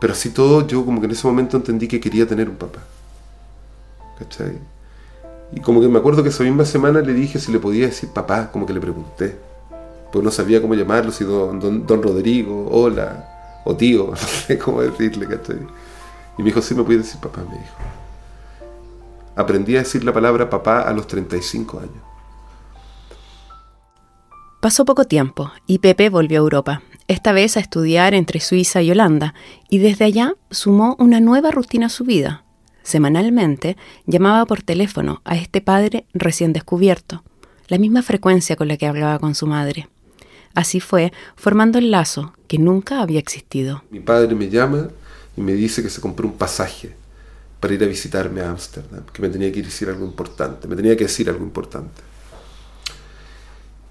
Pero 0.00 0.12
así 0.12 0.30
todo, 0.30 0.66
yo 0.66 0.84
como 0.84 1.00
que 1.00 1.06
en 1.06 1.12
ese 1.12 1.26
momento 1.26 1.56
entendí 1.56 1.88
que 1.88 2.00
quería 2.00 2.26
tener 2.26 2.48
un 2.48 2.56
papá. 2.56 2.80
¿Cachai? 4.18 4.58
Y 5.52 5.60
como 5.60 5.80
que 5.80 5.88
me 5.88 5.98
acuerdo 5.98 6.22
que 6.22 6.30
esa 6.30 6.44
misma 6.44 6.64
semana 6.64 7.00
le 7.00 7.12
dije 7.12 7.38
si 7.38 7.52
le 7.52 7.58
podía 7.58 7.86
decir 7.86 8.08
papá, 8.10 8.50
como 8.50 8.66
que 8.66 8.72
le 8.72 8.80
pregunté. 8.80 9.38
Porque 10.12 10.24
no 10.24 10.30
sabía 10.30 10.60
cómo 10.60 10.74
llamarlo, 10.74 11.10
si 11.10 11.24
don, 11.24 11.86
don, 11.86 12.02
Rodrigo, 12.02 12.68
hola, 12.70 13.62
o 13.64 13.74
tío, 13.74 14.08
no 14.10 14.16
sé 14.16 14.58
cómo 14.58 14.82
decirle, 14.82 15.26
¿cachai? 15.26 15.66
Y 16.36 16.42
me 16.42 16.44
dijo, 16.46 16.60
sí, 16.60 16.74
me 16.74 16.84
puede 16.84 16.98
decir 16.98 17.20
papá, 17.20 17.40
me 17.40 17.56
dijo. 17.58 17.76
Aprendí 19.34 19.76
a 19.76 19.80
decir 19.80 20.04
la 20.04 20.12
palabra 20.12 20.50
papá 20.50 20.82
a 20.82 20.92
los 20.92 21.06
35 21.06 21.78
años. 21.78 22.12
Pasó 24.60 24.84
poco 24.84 25.06
tiempo 25.06 25.50
y 25.66 25.78
Pepe 25.78 26.08
volvió 26.10 26.38
a 26.38 26.42
Europa, 26.42 26.82
esta 27.08 27.32
vez 27.32 27.56
a 27.56 27.60
estudiar 27.60 28.14
entre 28.14 28.38
Suiza 28.38 28.82
y 28.82 28.90
Holanda, 28.90 29.34
y 29.68 29.78
desde 29.78 30.04
allá 30.04 30.34
sumó 30.50 30.94
una 30.98 31.20
nueva 31.20 31.50
rutina 31.50 31.86
a 31.86 31.88
su 31.88 32.04
vida. 32.04 32.44
Semanalmente 32.82 33.76
llamaba 34.06 34.44
por 34.44 34.62
teléfono 34.62 35.20
a 35.24 35.36
este 35.36 35.62
padre 35.62 36.06
recién 36.12 36.52
descubierto, 36.52 37.24
la 37.68 37.78
misma 37.78 38.02
frecuencia 38.02 38.54
con 38.54 38.68
la 38.68 38.76
que 38.76 38.86
hablaba 38.86 39.18
con 39.18 39.34
su 39.34 39.46
madre. 39.46 39.88
Así 40.54 40.80
fue, 40.80 41.12
formando 41.36 41.78
el 41.78 41.90
lazo 41.90 42.34
que 42.46 42.58
nunca 42.58 43.00
había 43.00 43.18
existido. 43.18 43.82
Mi 43.90 44.00
padre 44.00 44.34
me 44.34 44.50
llama 44.50 44.88
y 45.36 45.40
me 45.40 45.52
dice 45.52 45.82
que 45.82 45.88
se 45.88 46.00
compró 46.00 46.26
un 46.28 46.34
pasaje 46.34 46.94
para 47.60 47.74
ir 47.74 47.82
a 47.82 47.86
visitarme 47.86 48.40
a 48.40 48.50
Ámsterdam, 48.50 49.04
que 49.12 49.22
me 49.22 49.28
tenía 49.28 49.50
que 49.52 49.62
decir 49.62 49.88
algo 49.88 50.04
importante, 50.04 50.68
me 50.68 50.76
tenía 50.76 50.96
que 50.96 51.04
decir 51.04 51.30
algo 51.30 51.44
importante. 51.44 52.02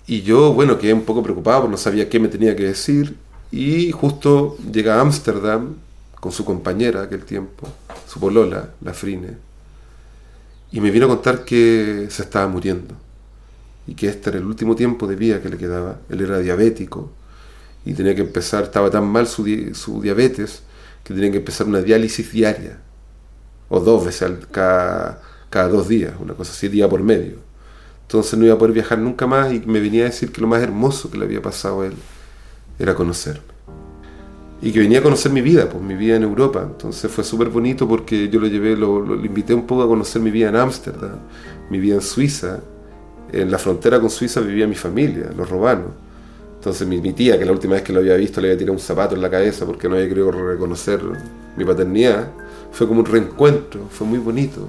Y 0.08 0.22
yo, 0.22 0.54
bueno, 0.54 0.78
quedé 0.78 0.94
un 0.94 1.04
poco 1.04 1.24
preocupado 1.24 1.62
porque 1.62 1.72
no 1.72 1.78
sabía 1.78 2.10
qué 2.10 2.20
me 2.20 2.28
tenía 2.28 2.56
que 2.56 2.64
decir. 2.64 3.16
Y 3.50 3.92
justo 3.92 4.58
llega 4.72 4.96
a 4.96 5.02
Ámsterdam 5.02 5.76
con 6.20 6.32
su 6.32 6.46
compañera 6.46 7.04
aquel 7.04 7.24
tiempo, 7.24 7.68
su 8.08 8.20
polola, 8.20 8.72
la 8.82 8.94
Frine, 8.94 9.38
y 10.72 10.80
me 10.80 10.92
vino 10.92 11.06
a 11.06 11.10
contar 11.10 11.44
que 11.44 12.08
se 12.10 12.22
estaba 12.24 12.48
muriendo 12.48 12.96
y 13.88 13.96
que 13.96 14.08
este 14.08 14.30
era 14.30 14.40
el 14.40 14.46
último 14.46 14.76
tiempo 14.76 15.08
de 15.08 15.16
vida 15.16 15.42
que 15.42 15.50
le 15.50 15.58
quedaba. 15.58 16.00
Él 16.10 16.22
era 16.22 16.40
diabético 16.40 17.12
y 17.86 17.94
tenía 17.94 18.16
que 18.16 18.22
empezar, 18.22 18.64
estaba 18.64 18.90
tan 18.90 19.08
mal 19.08 19.28
su, 19.28 19.46
su 19.74 20.02
diabetes 20.02 20.64
que 21.04 21.14
tenía 21.14 21.32
que 21.32 21.38
empezar 21.38 21.68
una 21.68 21.82
diálisis 21.82 22.32
diaria 22.32 22.80
o 23.70 23.80
dos 23.80 24.06
veces 24.06 24.32
cada, 24.52 25.22
cada 25.50 25.70
dos 25.70 25.88
días, 25.88 26.14
una 26.20 26.34
cosa 26.34 26.52
así, 26.52 26.68
día 26.68 26.90
por 26.90 27.02
medio. 27.02 27.38
Entonces 28.04 28.38
no 28.38 28.46
iba 28.46 28.56
a 28.56 28.58
poder 28.58 28.74
viajar 28.74 28.98
nunca 28.98 29.26
más 29.26 29.54
y 29.54 29.62
me 29.62 29.80
venía 29.80 30.04
a 30.04 30.06
decir 30.08 30.34
que 30.34 30.42
lo 30.42 30.48
más 30.48 30.62
hermoso 30.62 31.10
que 31.10 31.18
le 31.18 31.24
había 31.24 31.42
pasado 31.42 31.82
a 31.82 31.88
él 31.88 31.94
era 32.78 32.94
conocerme. 32.94 33.52
Y 34.62 34.72
que 34.72 34.80
venía 34.80 35.00
a 35.00 35.02
conocer 35.02 35.32
mi 35.32 35.42
vida, 35.42 35.70
pues 35.70 35.82
mi 35.82 35.96
vida 35.96 36.18
en 36.18 36.24
Europa. 36.24 36.62
Entonces 36.62 37.10
fue 37.10 37.24
súper 37.24 37.48
bonito 37.48 37.88
porque 37.88 38.28
yo 38.28 38.42
lo 38.42 38.48
llevé, 38.48 38.76
lo, 38.76 39.16
invité 39.24 39.54
un 39.54 39.66
poco 39.66 39.84
a 39.84 39.88
conocer 39.88 40.22
mi 40.22 40.30
vida 40.30 40.50
en 40.50 40.58
Ámsterdam, 40.58 41.20
mi 41.70 41.80
vida 41.80 41.96
en 41.96 42.02
Suiza. 42.02 42.60
En 43.32 43.50
la 43.50 43.58
frontera 43.58 44.00
con 44.00 44.10
Suiza 44.10 44.42
vivía 44.42 44.68
mi 44.68 44.76
familia, 44.76 45.32
los 45.36 45.50
robanos. 45.50 45.92
Entonces 46.56 46.88
mi, 46.88 47.02
mi, 47.02 47.14
tía, 47.14 47.40
que 47.40 47.46
la 47.46 47.54
última 47.54 47.74
vez 47.74 47.84
que 47.84 47.92
lo 47.92 48.00
había 48.00 48.16
visto 48.16 48.40
le 48.40 48.50
había 48.50 48.58
tirado 48.58 48.74
un 48.74 48.80
zapato 48.80 49.16
en 49.16 49.22
la 49.22 49.30
cabeza 49.30 49.66
porque 49.66 49.90
no 49.90 49.96
había 49.96 50.08
querido 50.08 50.32
reconocer 50.32 51.02
mi 51.58 51.66
paternidad, 51.66 52.28
fue 52.72 52.88
como 52.88 53.00
un 53.00 53.06
reencuentro, 53.06 53.88
fue 53.90 54.06
muy 54.06 54.20
bonito. 54.20 54.68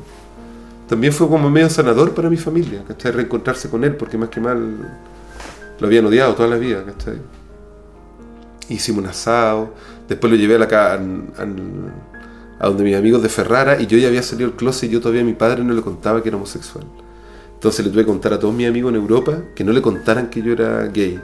También 0.88 1.12
fue 1.12 1.28
como 1.28 1.50
medio 1.50 1.70
sanador 1.70 2.12
para 2.14 2.28
mi 2.28 2.36
familia, 2.36 2.82
¿cachai? 2.86 3.12
Reencontrarse 3.12 3.68
con 3.68 3.84
él, 3.84 3.96
porque 3.96 4.18
más 4.18 4.28
que 4.28 4.40
mal 4.40 4.90
lo 5.78 5.86
habían 5.86 6.06
odiado 6.06 6.34
toda 6.34 6.48
la 6.48 6.56
vida, 6.56 6.84
¿cachai? 6.84 7.18
Hicimos 8.68 9.02
un 9.02 9.10
asado, 9.10 9.74
después 10.08 10.30
lo 10.30 10.38
llevé 10.38 10.54
a, 10.56 10.58
la, 10.58 11.00
a 12.58 12.66
donde 12.66 12.84
mis 12.84 12.96
amigos 12.96 13.22
de 13.22 13.28
Ferrara 13.28 13.80
y 13.80 13.86
yo 13.86 13.98
ya 13.98 14.08
había 14.08 14.22
salido 14.22 14.48
del 14.48 14.56
closet 14.56 14.88
y 14.88 14.92
yo 14.92 15.00
todavía 15.00 15.22
a 15.22 15.24
mi 15.24 15.34
padre 15.34 15.64
no 15.64 15.74
le 15.74 15.82
contaba 15.82 16.22
que 16.22 16.28
era 16.28 16.36
homosexual. 16.36 16.84
Entonces 17.62 17.86
le 17.86 17.92
tuve 17.92 18.02
que 18.02 18.08
contar 18.08 18.32
a 18.32 18.40
todos 18.40 18.52
mis 18.52 18.66
amigos 18.66 18.90
en 18.90 18.96
Europa 18.96 19.40
que 19.54 19.62
no 19.62 19.70
le 19.70 19.80
contaran 19.80 20.28
que 20.28 20.42
yo 20.42 20.52
era 20.52 20.84
gay. 20.88 21.20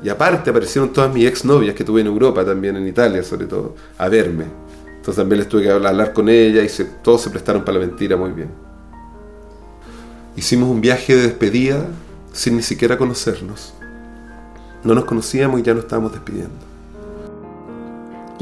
Y 0.00 0.08
aparte 0.08 0.48
aparecieron 0.48 0.92
todas 0.92 1.12
mis 1.12 1.26
exnovias 1.26 1.74
que 1.74 1.82
tuve 1.82 2.02
en 2.02 2.06
Europa, 2.06 2.44
también 2.44 2.76
en 2.76 2.86
Italia 2.86 3.20
sobre 3.24 3.46
todo, 3.46 3.74
a 3.98 4.08
verme. 4.08 4.44
Entonces 4.86 5.16
también 5.16 5.40
les 5.40 5.48
tuve 5.48 5.64
que 5.64 5.70
hablar 5.72 6.12
con 6.12 6.28
ella 6.28 6.62
y 6.62 6.68
todos 7.02 7.22
se 7.22 7.30
prestaron 7.30 7.64
para 7.64 7.80
la 7.80 7.86
mentira 7.86 8.16
muy 8.16 8.30
bien. 8.30 8.50
Hicimos 10.36 10.70
un 10.70 10.80
viaje 10.80 11.16
de 11.16 11.22
despedida 11.22 11.84
sin 12.32 12.54
ni 12.54 12.62
siquiera 12.62 12.96
conocernos. 12.96 13.74
No 14.84 14.94
nos 14.94 15.04
conocíamos 15.04 15.58
y 15.58 15.64
ya 15.64 15.74
nos 15.74 15.82
estábamos 15.82 16.12
despidiendo. 16.12 16.71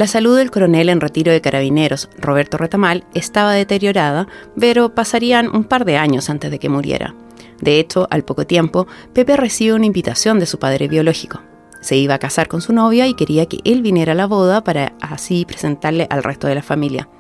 La 0.01 0.07
salud 0.07 0.35
del 0.35 0.51
coronel 0.51 0.89
en 0.89 1.03
retiro 1.03 1.31
de 1.31 1.43
carabineros, 1.43 2.09
Roberto 2.17 2.57
Retamal, 2.57 3.05
estaba 3.13 3.53
deteriorada, 3.53 4.29
pero 4.59 4.95
pasarían 4.95 5.55
un 5.55 5.65
par 5.65 5.85
de 5.85 5.99
años 5.99 6.31
antes 6.31 6.51
de 6.51 6.59
que 6.59 6.71
muriera. 6.71 7.15
De 7.61 7.79
hecho, 7.79 8.09
al 8.11 8.25
poco 8.25 8.47
tiempo, 8.47 8.87
Pepe 9.13 9.37
recibe 9.37 9.75
una 9.75 9.85
invitación 9.85 10.39
de 10.39 10.47
su 10.47 10.59
padre 10.59 10.89
biológico. 10.89 11.43
Se 11.83 11.97
iba 11.99 12.15
a 12.15 12.19
casar 12.19 12.49
con 12.49 12.63
su 12.63 12.73
novia 12.73 13.09
y 13.09 13.15
quería 13.15 13.45
que 13.45 13.59
él 13.63 13.83
viniera 13.83 14.13
a 14.13 14.15
la 14.15 14.27
boda 14.27 14.65
para 14.65 14.95
así 15.03 15.45
presentarle 15.45 16.07
al 16.09 16.23
resto 16.23 16.47
de 16.47 16.55
la 16.55 16.63
familia. 16.63 17.11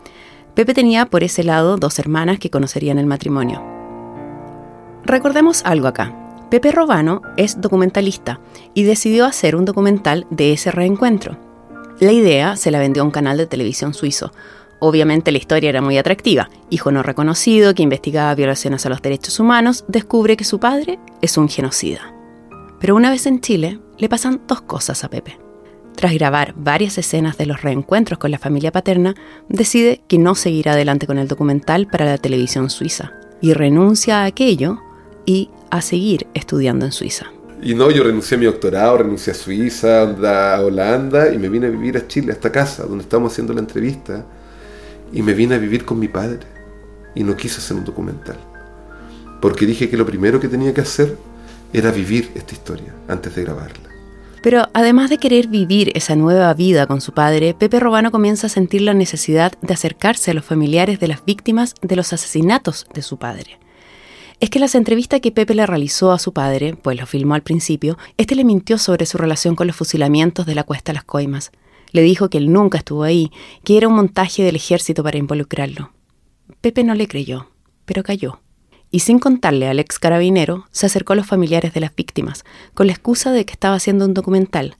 Pepe 0.54 0.72
tenía 0.72 1.04
por 1.04 1.22
ese 1.22 1.44
lado 1.44 1.76
dos 1.76 1.98
hermanas 1.98 2.38
que 2.38 2.48
conocerían 2.48 2.98
el 2.98 3.04
matrimonio. 3.04 3.62
Recordemos 5.04 5.60
algo 5.66 5.86
acá. 5.86 6.16
Pepe 6.50 6.72
Robano 6.72 7.20
es 7.36 7.60
documentalista 7.60 8.40
y 8.72 8.84
decidió 8.84 9.26
hacer 9.26 9.54
un 9.54 9.66
documental 9.66 10.26
de 10.30 10.54
ese 10.54 10.70
reencuentro. 10.70 11.49
La 12.00 12.12
idea 12.12 12.56
se 12.56 12.70
la 12.70 12.78
vendió 12.78 13.02
a 13.02 13.04
un 13.04 13.10
canal 13.10 13.36
de 13.36 13.46
televisión 13.46 13.92
suizo. 13.92 14.32
Obviamente 14.78 15.32
la 15.32 15.38
historia 15.38 15.68
era 15.68 15.82
muy 15.82 15.98
atractiva. 15.98 16.48
Hijo 16.70 16.90
no 16.90 17.02
reconocido 17.02 17.74
que 17.74 17.82
investigaba 17.82 18.34
violaciones 18.34 18.86
a 18.86 18.88
los 18.88 19.02
derechos 19.02 19.38
humanos 19.38 19.84
descubre 19.86 20.38
que 20.38 20.44
su 20.44 20.58
padre 20.58 20.98
es 21.20 21.36
un 21.36 21.50
genocida. 21.50 22.14
Pero 22.80 22.96
una 22.96 23.10
vez 23.10 23.26
en 23.26 23.42
Chile, 23.42 23.78
le 23.98 24.08
pasan 24.08 24.40
dos 24.48 24.62
cosas 24.62 25.04
a 25.04 25.10
Pepe. 25.10 25.38
Tras 25.94 26.14
grabar 26.14 26.54
varias 26.56 26.96
escenas 26.96 27.36
de 27.36 27.44
los 27.44 27.60
reencuentros 27.60 28.18
con 28.18 28.30
la 28.30 28.38
familia 28.38 28.72
paterna, 28.72 29.14
decide 29.50 30.00
que 30.08 30.16
no 30.16 30.34
seguirá 30.34 30.72
adelante 30.72 31.06
con 31.06 31.18
el 31.18 31.28
documental 31.28 31.86
para 31.86 32.06
la 32.06 32.16
televisión 32.16 32.70
suiza 32.70 33.12
y 33.42 33.52
renuncia 33.52 34.22
a 34.22 34.24
aquello 34.24 34.78
y 35.26 35.50
a 35.70 35.82
seguir 35.82 36.28
estudiando 36.32 36.86
en 36.86 36.92
Suiza. 36.92 37.26
Y 37.62 37.74
no, 37.74 37.90
yo 37.90 38.02
renuncié 38.02 38.36
a 38.36 38.40
mi 38.40 38.46
doctorado, 38.46 38.98
renuncié 38.98 39.32
a 39.32 39.36
Suiza, 39.36 40.02
a 40.02 40.60
Holanda 40.62 41.32
y 41.32 41.38
me 41.38 41.48
vine 41.48 41.66
a 41.66 41.70
vivir 41.70 41.96
a 41.96 42.06
Chile, 42.06 42.32
a 42.32 42.34
esta 42.34 42.50
casa 42.50 42.84
donde 42.84 43.02
estamos 43.02 43.32
haciendo 43.32 43.52
la 43.52 43.60
entrevista. 43.60 44.24
Y 45.12 45.22
me 45.22 45.34
vine 45.34 45.56
a 45.56 45.58
vivir 45.58 45.84
con 45.84 45.98
mi 45.98 46.08
padre. 46.08 46.40
Y 47.14 47.24
no 47.24 47.36
quise 47.36 47.58
hacer 47.58 47.76
un 47.76 47.84
documental. 47.84 48.36
Porque 49.40 49.66
dije 49.66 49.90
que 49.90 49.96
lo 49.96 50.06
primero 50.06 50.40
que 50.40 50.48
tenía 50.48 50.72
que 50.72 50.80
hacer 50.80 51.16
era 51.72 51.90
vivir 51.90 52.30
esta 52.34 52.54
historia 52.54 52.94
antes 53.08 53.34
de 53.34 53.44
grabarla. 53.44 53.90
Pero 54.42 54.68
además 54.72 55.10
de 55.10 55.18
querer 55.18 55.48
vivir 55.48 55.92
esa 55.94 56.16
nueva 56.16 56.52
vida 56.54 56.86
con 56.86 57.00
su 57.02 57.12
padre, 57.12 57.54
Pepe 57.54 57.78
Robano 57.78 58.10
comienza 58.10 58.46
a 58.46 58.50
sentir 58.50 58.80
la 58.80 58.94
necesidad 58.94 59.52
de 59.60 59.74
acercarse 59.74 60.30
a 60.30 60.34
los 60.34 60.44
familiares 60.44 60.98
de 60.98 61.08
las 61.08 61.24
víctimas 61.24 61.74
de 61.82 61.96
los 61.96 62.12
asesinatos 62.14 62.86
de 62.94 63.02
su 63.02 63.18
padre. 63.18 63.58
Es 64.40 64.50
que 64.50 64.58
en 64.58 64.62
las 64.62 64.74
entrevistas 64.74 65.20
que 65.20 65.32
Pepe 65.32 65.54
le 65.54 65.66
realizó 65.66 66.12
a 66.12 66.18
su 66.18 66.32
padre, 66.32 66.74
pues 66.74 66.98
lo 66.98 67.06
filmó 67.06 67.34
al 67.34 67.42
principio, 67.42 67.98
este 68.16 68.34
le 68.34 68.44
mintió 68.44 68.78
sobre 68.78 69.06
su 69.06 69.18
relación 69.18 69.54
con 69.54 69.66
los 69.66 69.76
fusilamientos 69.76 70.46
de 70.46 70.54
la 70.54 70.64
Cuesta 70.64 70.92
Las 70.92 71.04
Coimas. 71.04 71.52
Le 71.92 72.02
dijo 72.02 72.30
que 72.30 72.38
él 72.38 72.52
nunca 72.52 72.78
estuvo 72.78 73.02
ahí, 73.02 73.30
que 73.64 73.76
era 73.76 73.88
un 73.88 73.94
montaje 73.94 74.42
del 74.42 74.56
ejército 74.56 75.02
para 75.02 75.18
involucrarlo. 75.18 75.92
Pepe 76.60 76.84
no 76.84 76.94
le 76.94 77.06
creyó, 77.06 77.50
pero 77.84 78.02
cayó 78.02 78.40
y 78.90 79.00
sin 79.00 79.18
contarle 79.18 79.68
al 79.68 79.78
ex 79.78 79.98
carabinero, 79.98 80.66
se 80.72 80.86
acercó 80.86 81.12
a 81.12 81.16
los 81.16 81.26
familiares 81.26 81.72
de 81.72 81.80
las 81.80 81.94
víctimas, 81.94 82.44
con 82.74 82.86
la 82.86 82.92
excusa 82.92 83.32
de 83.32 83.44
que 83.44 83.52
estaba 83.52 83.76
haciendo 83.76 84.04
un 84.04 84.14
documental. 84.14 84.76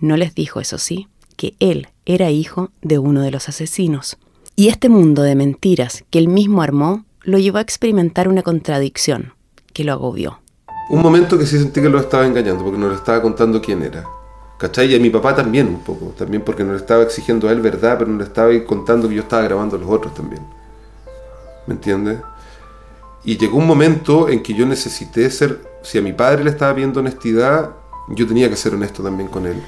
No 0.00 0.16
les 0.16 0.34
dijo, 0.34 0.60
eso 0.60 0.78
sí, 0.78 1.08
que 1.36 1.54
él 1.60 1.88
era 2.04 2.30
hijo 2.30 2.72
de 2.82 2.98
uno 2.98 3.22
de 3.22 3.30
los 3.30 3.48
asesinos. 3.48 4.18
Y 4.56 4.68
este 4.68 4.88
mundo 4.88 5.22
de 5.22 5.36
mentiras 5.36 6.04
que 6.10 6.18
él 6.18 6.28
mismo 6.28 6.62
armó 6.62 7.04
lo 7.24 7.38
llevó 7.38 7.58
a 7.58 7.62
experimentar 7.62 8.28
una 8.28 8.42
contradicción, 8.42 9.32
que 9.72 9.84
lo 9.84 9.92
agobió. 9.92 10.40
Un 10.90 11.02
momento 11.02 11.38
que 11.38 11.46
sí 11.46 11.58
sentí 11.58 11.80
que 11.80 11.88
lo 11.88 11.98
estaba 11.98 12.26
engañando, 12.26 12.62
porque 12.62 12.78
no 12.78 12.88
le 12.88 12.94
estaba 12.94 13.20
contando 13.22 13.60
quién 13.60 13.82
era. 13.82 14.04
¿Cachai? 14.58 14.92
Y 14.92 14.94
a 14.94 15.00
mi 15.00 15.10
papá 15.10 15.34
también 15.34 15.66
un 15.66 15.80
poco, 15.80 16.14
también 16.16 16.42
porque 16.42 16.62
no 16.62 16.72
le 16.72 16.78
estaba 16.78 17.02
exigiendo 17.02 17.48
a 17.48 17.52
él 17.52 17.60
verdad, 17.60 17.98
pero 17.98 18.10
no 18.10 18.18
le 18.18 18.24
estaba 18.24 18.50
contando 18.64 19.08
que 19.08 19.16
yo 19.16 19.22
estaba 19.22 19.42
grabando 19.42 19.76
a 19.76 19.78
los 19.78 19.90
otros 19.90 20.14
también. 20.14 20.42
¿Me 21.66 21.74
entiendes? 21.74 22.20
Y 23.24 23.38
llegó 23.38 23.56
un 23.56 23.66
momento 23.66 24.28
en 24.28 24.42
que 24.42 24.52
yo 24.52 24.66
necesité 24.66 25.30
ser, 25.30 25.60
si 25.82 25.98
a 25.98 26.02
mi 26.02 26.12
padre 26.12 26.44
le 26.44 26.50
estaba 26.50 26.74
viendo 26.74 27.00
honestidad, 27.00 27.70
yo 28.10 28.26
tenía 28.26 28.50
que 28.50 28.56
ser 28.56 28.74
honesto 28.74 29.02
también 29.02 29.28
con 29.28 29.46
él. 29.46 29.60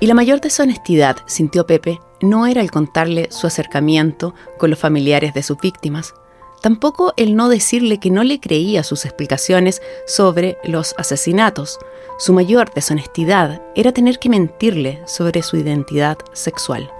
Y 0.00 0.06
la 0.06 0.14
mayor 0.14 0.40
deshonestidad, 0.40 1.18
sintió 1.26 1.66
Pepe, 1.66 2.00
no 2.20 2.46
era 2.46 2.60
el 2.60 2.70
contarle 2.70 3.28
su 3.30 3.46
acercamiento 3.46 4.34
con 4.58 4.70
los 4.70 4.78
familiares 4.78 5.32
de 5.32 5.42
sus 5.42 5.58
víctimas, 5.58 6.14
tampoco 6.60 7.12
el 7.16 7.36
no 7.36 7.48
decirle 7.48 7.98
que 7.98 8.10
no 8.10 8.24
le 8.24 8.40
creía 8.40 8.82
sus 8.82 9.04
explicaciones 9.04 9.82
sobre 10.06 10.58
los 10.64 10.94
asesinatos. 10.98 11.78
Su 12.18 12.32
mayor 12.32 12.72
deshonestidad 12.74 13.62
era 13.74 13.92
tener 13.92 14.18
que 14.18 14.28
mentirle 14.28 15.02
sobre 15.06 15.42
su 15.42 15.56
identidad 15.56 16.18
sexual. 16.32 16.90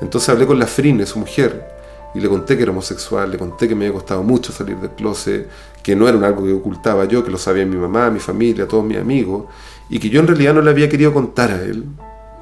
Entonces 0.00 0.28
hablé 0.28 0.46
con 0.46 0.58
la 0.58 0.66
Frine, 0.66 1.06
su 1.06 1.18
mujer, 1.18 1.78
y 2.14 2.20
le 2.20 2.28
conté 2.28 2.56
que 2.56 2.62
era 2.62 2.72
homosexual, 2.72 3.30
le 3.30 3.38
conté 3.38 3.68
que 3.68 3.74
me 3.74 3.86
había 3.86 3.94
costado 3.94 4.22
mucho 4.22 4.52
salir 4.52 4.76
del 4.76 4.90
closet, 4.90 5.48
que 5.82 5.94
no 5.94 6.08
era 6.08 6.26
algo 6.26 6.44
que 6.44 6.52
ocultaba 6.52 7.04
yo, 7.04 7.24
que 7.24 7.30
lo 7.30 7.38
sabía 7.38 7.64
mi 7.66 7.76
mamá, 7.76 8.10
mi 8.10 8.20
familia, 8.20 8.66
todos 8.66 8.84
mis 8.84 8.98
amigos, 8.98 9.44
y 9.88 9.98
que 9.98 10.08
yo 10.08 10.20
en 10.20 10.26
realidad 10.26 10.54
no 10.54 10.62
le 10.62 10.70
había 10.70 10.88
querido 10.88 11.12
contar 11.12 11.50
a 11.50 11.62
él, 11.62 11.84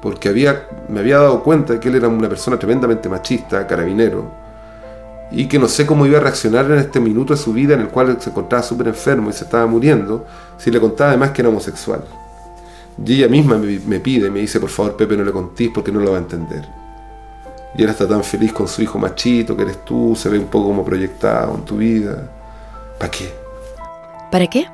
porque 0.01 0.29
había, 0.29 0.67
me 0.89 0.99
había 0.99 1.17
dado 1.17 1.43
cuenta 1.43 1.73
de 1.73 1.79
que 1.79 1.89
él 1.89 1.95
era 1.95 2.07
una 2.07 2.29
persona 2.29 2.57
tremendamente 2.57 3.09
machista, 3.09 3.65
carabinero, 3.67 4.46
y 5.31 5.47
que 5.47 5.59
no 5.59 5.67
sé 5.67 5.85
cómo 5.85 6.05
iba 6.05 6.17
a 6.17 6.21
reaccionar 6.21 6.65
en 6.71 6.79
este 6.79 6.99
minuto 6.99 7.33
de 7.33 7.39
su 7.39 7.53
vida 7.53 7.73
en 7.73 7.81
el 7.81 7.89
cual 7.89 8.17
se 8.19 8.29
encontraba 8.29 8.63
súper 8.63 8.87
enfermo 8.87 9.29
y 9.29 9.33
se 9.33 9.43
estaba 9.43 9.65
muriendo, 9.67 10.25
si 10.57 10.71
le 10.71 10.79
contaba 10.79 11.11
además 11.11 11.31
que 11.31 11.41
era 11.41 11.49
homosexual. 11.49 12.03
Y 13.05 13.13
ella 13.15 13.27
misma 13.27 13.57
me, 13.57 13.79
me 13.79 13.99
pide, 13.99 14.29
me 14.29 14.39
dice, 14.39 14.59
por 14.59 14.69
favor 14.69 14.95
Pepe 14.95 15.17
no 15.17 15.23
le 15.23 15.31
contís 15.31 15.69
porque 15.73 15.91
no 15.91 15.99
lo 15.99 16.11
va 16.11 16.17
a 16.17 16.21
entender. 16.21 16.67
Y 17.75 17.83
él 17.83 17.89
está 17.89 18.07
tan 18.07 18.23
feliz 18.23 18.53
con 18.53 18.67
su 18.67 18.81
hijo 18.81 18.97
machito 18.97 19.55
que 19.55 19.63
eres 19.63 19.85
tú, 19.85 20.15
se 20.15 20.29
ve 20.29 20.39
un 20.39 20.47
poco 20.47 20.67
como 20.67 20.83
proyectado 20.83 21.53
en 21.55 21.65
tu 21.65 21.77
vida. 21.77 22.31
¿Para 22.97 23.11
qué? 23.11 23.31
¿Para 24.31 24.47
qué? 24.47 24.67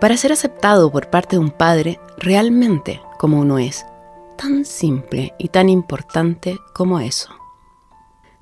Para 0.00 0.16
ser 0.16 0.32
aceptado 0.32 0.90
por 0.92 1.08
parte 1.08 1.36
de 1.36 1.40
un 1.40 1.50
padre 1.50 1.98
realmente 2.18 3.00
como 3.18 3.40
uno 3.40 3.58
es. 3.58 3.84
Tan 4.36 4.64
simple 4.64 5.34
y 5.38 5.48
tan 5.48 5.68
importante 5.68 6.58
como 6.74 7.00
eso. 7.00 7.30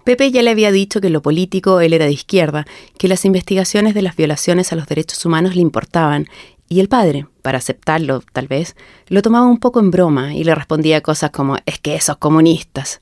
Pepe 0.04 0.30
ya 0.30 0.42
le 0.42 0.50
había 0.50 0.70
dicho 0.70 1.00
que 1.00 1.08
lo 1.08 1.22
político 1.22 1.80
él 1.80 1.94
era 1.94 2.04
de 2.04 2.12
izquierda, 2.12 2.66
que 2.98 3.08
las 3.08 3.24
investigaciones 3.24 3.94
de 3.94 4.02
las 4.02 4.16
violaciones 4.16 4.72
a 4.72 4.76
los 4.76 4.86
derechos 4.86 5.24
humanos 5.24 5.54
le 5.56 5.62
importaban, 5.62 6.26
y 6.68 6.80
el 6.80 6.88
padre, 6.88 7.26
para 7.42 7.58
aceptarlo 7.58 8.22
tal 8.32 8.48
vez, 8.48 8.76
lo 9.08 9.22
tomaba 9.22 9.46
un 9.46 9.58
poco 9.58 9.80
en 9.80 9.90
broma 9.90 10.34
y 10.34 10.44
le 10.44 10.54
respondía 10.54 11.02
cosas 11.02 11.30
como 11.30 11.56
es 11.66 11.78
que 11.78 11.94
esos 11.94 12.18
comunistas. 12.18 13.00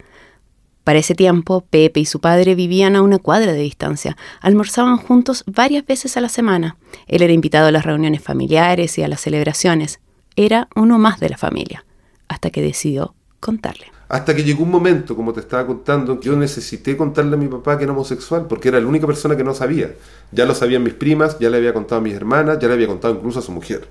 Para 0.84 0.98
ese 0.98 1.14
tiempo, 1.14 1.64
Pepe 1.70 2.00
y 2.00 2.06
su 2.06 2.20
padre 2.20 2.54
vivían 2.54 2.96
a 2.96 3.02
una 3.02 3.18
cuadra 3.18 3.52
de 3.52 3.60
distancia, 3.60 4.16
almorzaban 4.40 4.96
juntos 4.96 5.44
varias 5.46 5.86
veces 5.86 6.16
a 6.16 6.20
la 6.20 6.28
semana. 6.28 6.76
Él 7.06 7.22
era 7.22 7.32
invitado 7.32 7.68
a 7.68 7.72
las 7.72 7.84
reuniones 7.84 8.22
familiares 8.22 8.98
y 8.98 9.02
a 9.02 9.08
las 9.08 9.20
celebraciones. 9.20 10.00
Era 10.34 10.68
uno 10.74 10.98
más 10.98 11.20
de 11.20 11.28
la 11.28 11.36
familia, 11.36 11.84
hasta 12.26 12.50
que 12.50 12.62
decidió 12.62 13.14
contarle. 13.38 13.86
Hasta 14.12 14.36
que 14.36 14.44
llegó 14.44 14.62
un 14.62 14.70
momento, 14.70 15.16
como 15.16 15.32
te 15.32 15.40
estaba 15.40 15.66
contando, 15.66 16.20
que 16.20 16.26
yo 16.26 16.36
necesité 16.36 16.98
contarle 16.98 17.32
a 17.32 17.38
mi 17.38 17.48
papá 17.48 17.78
que 17.78 17.84
era 17.84 17.94
homosexual, 17.94 18.44
porque 18.46 18.68
era 18.68 18.78
la 18.78 18.86
única 18.86 19.06
persona 19.06 19.34
que 19.38 19.42
no 19.42 19.54
sabía. 19.54 19.94
Ya 20.30 20.44
lo 20.44 20.54
sabían 20.54 20.82
mis 20.82 20.92
primas, 20.92 21.38
ya 21.38 21.48
le 21.48 21.56
había 21.56 21.72
contado 21.72 22.02
a 22.02 22.04
mis 22.04 22.12
hermanas, 22.12 22.58
ya 22.60 22.68
le 22.68 22.74
había 22.74 22.88
contado 22.88 23.14
incluso 23.14 23.38
a 23.38 23.42
su 23.42 23.52
mujer. 23.52 23.88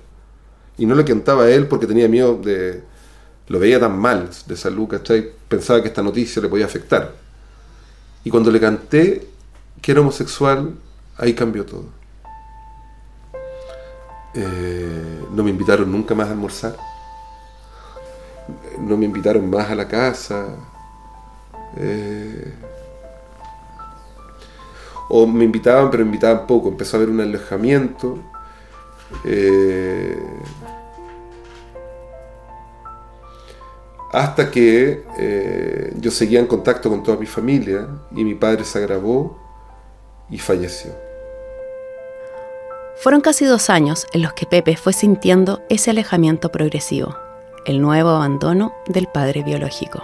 Y 0.78 0.86
no 0.86 0.94
le 0.94 1.04
contaba 1.04 1.42
a 1.42 1.50
él 1.50 1.66
porque 1.66 1.88
tenía 1.88 2.06
miedo 2.06 2.36
de, 2.36 2.84
lo 3.48 3.58
veía 3.58 3.80
tan 3.80 3.98
mal 3.98 4.30
de 4.46 4.56
salud, 4.56 4.86
¿cachai? 4.86 5.28
Pensaba 5.48 5.82
que 5.82 5.88
esta 5.88 6.04
noticia 6.04 6.40
le 6.40 6.48
podía 6.48 6.66
afectar. 6.66 7.16
Y 8.22 8.30
cuando 8.30 8.52
le 8.52 8.60
canté 8.60 9.26
que 9.80 9.90
era 9.90 10.02
homosexual, 10.02 10.72
ahí 11.16 11.34
cambió 11.34 11.66
todo. 11.66 11.86
Eh, 14.34 15.24
no 15.34 15.42
me 15.42 15.50
invitaron 15.50 15.90
nunca 15.90 16.14
más 16.14 16.28
a 16.28 16.30
almorzar. 16.30 16.91
No 18.82 18.96
me 18.96 19.06
invitaron 19.06 19.48
más 19.48 19.70
a 19.70 19.74
la 19.74 19.88
casa. 19.88 20.46
Eh, 21.76 22.52
o 25.08 25.26
me 25.26 25.44
invitaban, 25.44 25.90
pero 25.90 26.04
me 26.04 26.08
invitaban 26.08 26.46
poco. 26.46 26.68
Empezó 26.68 26.96
a 26.96 26.98
haber 26.98 27.10
un 27.10 27.20
alejamiento. 27.20 28.18
Eh, 29.24 30.18
hasta 34.12 34.50
que 34.50 35.04
eh, 35.18 35.92
yo 35.96 36.10
seguía 36.10 36.38
en 36.38 36.46
contacto 36.46 36.90
con 36.90 37.02
toda 37.02 37.16
mi 37.16 37.26
familia 37.26 37.88
y 38.10 38.24
mi 38.24 38.34
padre 38.34 38.64
se 38.64 38.78
agravó 38.78 39.38
y 40.30 40.38
falleció. 40.38 40.92
Fueron 42.96 43.20
casi 43.20 43.46
dos 43.46 43.70
años 43.70 44.06
en 44.12 44.22
los 44.22 44.32
que 44.34 44.46
Pepe 44.46 44.76
fue 44.76 44.92
sintiendo 44.92 45.62
ese 45.68 45.90
alejamiento 45.90 46.52
progresivo, 46.52 47.16
el 47.66 47.80
nuevo 47.80 48.10
abandono 48.10 48.72
del 48.86 49.06
padre 49.06 49.42
biológico. 49.42 50.02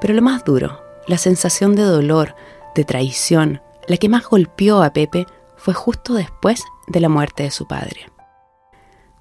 Pero 0.00 0.14
lo 0.14 0.22
más 0.22 0.44
duro, 0.44 0.80
la 1.06 1.18
sensación 1.18 1.74
de 1.74 1.82
dolor, 1.82 2.34
de 2.74 2.84
traición, 2.84 3.60
la 3.86 3.96
que 3.96 4.08
más 4.08 4.26
golpeó 4.26 4.82
a 4.82 4.92
Pepe 4.92 5.26
fue 5.56 5.74
justo 5.74 6.14
después 6.14 6.64
de 6.86 7.00
la 7.00 7.08
muerte 7.08 7.44
de 7.44 7.50
su 7.50 7.66
padre. 7.66 8.10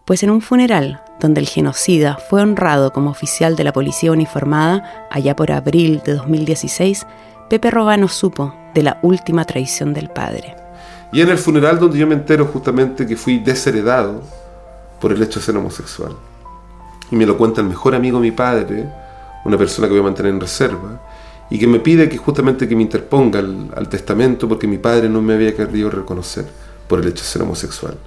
Pues 0.05 0.23
en 0.23 0.31
un 0.31 0.41
funeral 0.41 1.03
donde 1.19 1.39
el 1.39 1.47
genocida 1.47 2.17
fue 2.29 2.41
honrado 2.41 2.91
como 2.91 3.11
oficial 3.11 3.55
de 3.55 3.63
la 3.63 3.73
policía 3.73 4.11
uniformada 4.11 5.07
allá 5.11 5.35
por 5.35 5.51
abril 5.51 6.01
de 6.03 6.15
2016, 6.15 7.05
Pepe 7.49 7.69
Robano 7.69 8.07
supo 8.07 8.53
de 8.73 8.83
la 8.83 8.99
última 9.03 9.45
traición 9.45 9.93
del 9.93 10.09
padre. 10.09 10.55
Y 11.13 11.21
en 11.21 11.29
el 11.29 11.37
funeral 11.37 11.79
donde 11.79 11.99
yo 11.99 12.07
me 12.07 12.15
entero 12.15 12.45
justamente 12.45 13.05
que 13.05 13.15
fui 13.15 13.39
desheredado 13.39 14.21
por 14.99 15.11
el 15.11 15.21
hecho 15.21 15.39
de 15.39 15.45
ser 15.45 15.57
homosexual. 15.57 16.15
Y 17.11 17.15
me 17.15 17.25
lo 17.25 17.37
cuenta 17.37 17.61
el 17.61 17.67
mejor 17.67 17.93
amigo 17.93 18.19
de 18.19 18.23
mi 18.23 18.31
padre, 18.31 18.85
una 19.45 19.57
persona 19.57 19.87
que 19.87 19.91
voy 19.91 19.99
a 19.99 20.05
mantener 20.05 20.33
en 20.33 20.39
reserva, 20.39 21.01
y 21.51 21.59
que 21.59 21.67
me 21.67 21.79
pide 21.79 22.07
que 22.07 22.17
justamente 22.17 22.67
que 22.67 22.75
me 22.75 22.81
interponga 22.81 23.39
al, 23.39 23.89
testamento 23.89 24.47
porque 24.47 24.67
mi 24.67 24.77
padre 24.77 25.09
no 25.09 25.21
me 25.21 25.33
había 25.33 25.53
querido 25.53 25.89
reconocer 25.89 26.45
por 26.87 26.99
el 26.99 27.07
hecho 27.07 27.23
de 27.23 27.29
ser 27.29 27.41
homosexual 27.41 27.97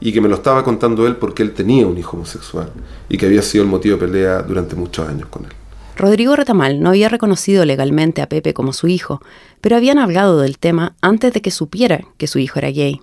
y 0.00 0.12
que 0.12 0.20
me 0.20 0.28
lo 0.28 0.36
estaba 0.36 0.62
contando 0.62 1.06
él 1.06 1.16
porque 1.16 1.42
él 1.42 1.52
tenía 1.52 1.86
un 1.86 1.98
hijo 1.98 2.16
homosexual 2.16 2.70
y 3.08 3.18
que 3.18 3.26
había 3.26 3.42
sido 3.42 3.64
el 3.64 3.70
motivo 3.70 3.96
de 3.96 4.06
pelea 4.06 4.42
durante 4.42 4.76
muchos 4.76 5.08
años 5.08 5.28
con 5.28 5.44
él. 5.44 5.50
Rodrigo 5.96 6.36
Retamal 6.36 6.80
no 6.80 6.90
había 6.90 7.08
reconocido 7.08 7.64
legalmente 7.64 8.22
a 8.22 8.28
Pepe 8.28 8.54
como 8.54 8.72
su 8.72 8.86
hijo, 8.86 9.20
pero 9.60 9.76
habían 9.76 9.98
hablado 9.98 10.40
del 10.40 10.58
tema 10.58 10.94
antes 11.00 11.32
de 11.32 11.42
que 11.42 11.50
supiera 11.50 12.02
que 12.18 12.28
su 12.28 12.38
hijo 12.38 12.60
era 12.60 12.70
gay. 12.70 13.00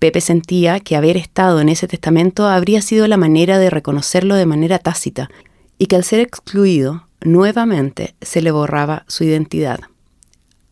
Pepe 0.00 0.20
sentía 0.20 0.80
que 0.80 0.96
haber 0.96 1.16
estado 1.16 1.60
en 1.60 1.68
ese 1.68 1.86
testamento 1.86 2.48
habría 2.48 2.82
sido 2.82 3.06
la 3.06 3.16
manera 3.16 3.58
de 3.58 3.70
reconocerlo 3.70 4.34
de 4.34 4.46
manera 4.46 4.78
tácita 4.78 5.30
y 5.78 5.86
que 5.86 5.96
al 5.96 6.04
ser 6.04 6.20
excluido, 6.20 7.04
nuevamente 7.22 8.14
se 8.20 8.40
le 8.40 8.50
borraba 8.50 9.04
su 9.06 9.24
identidad. 9.24 9.78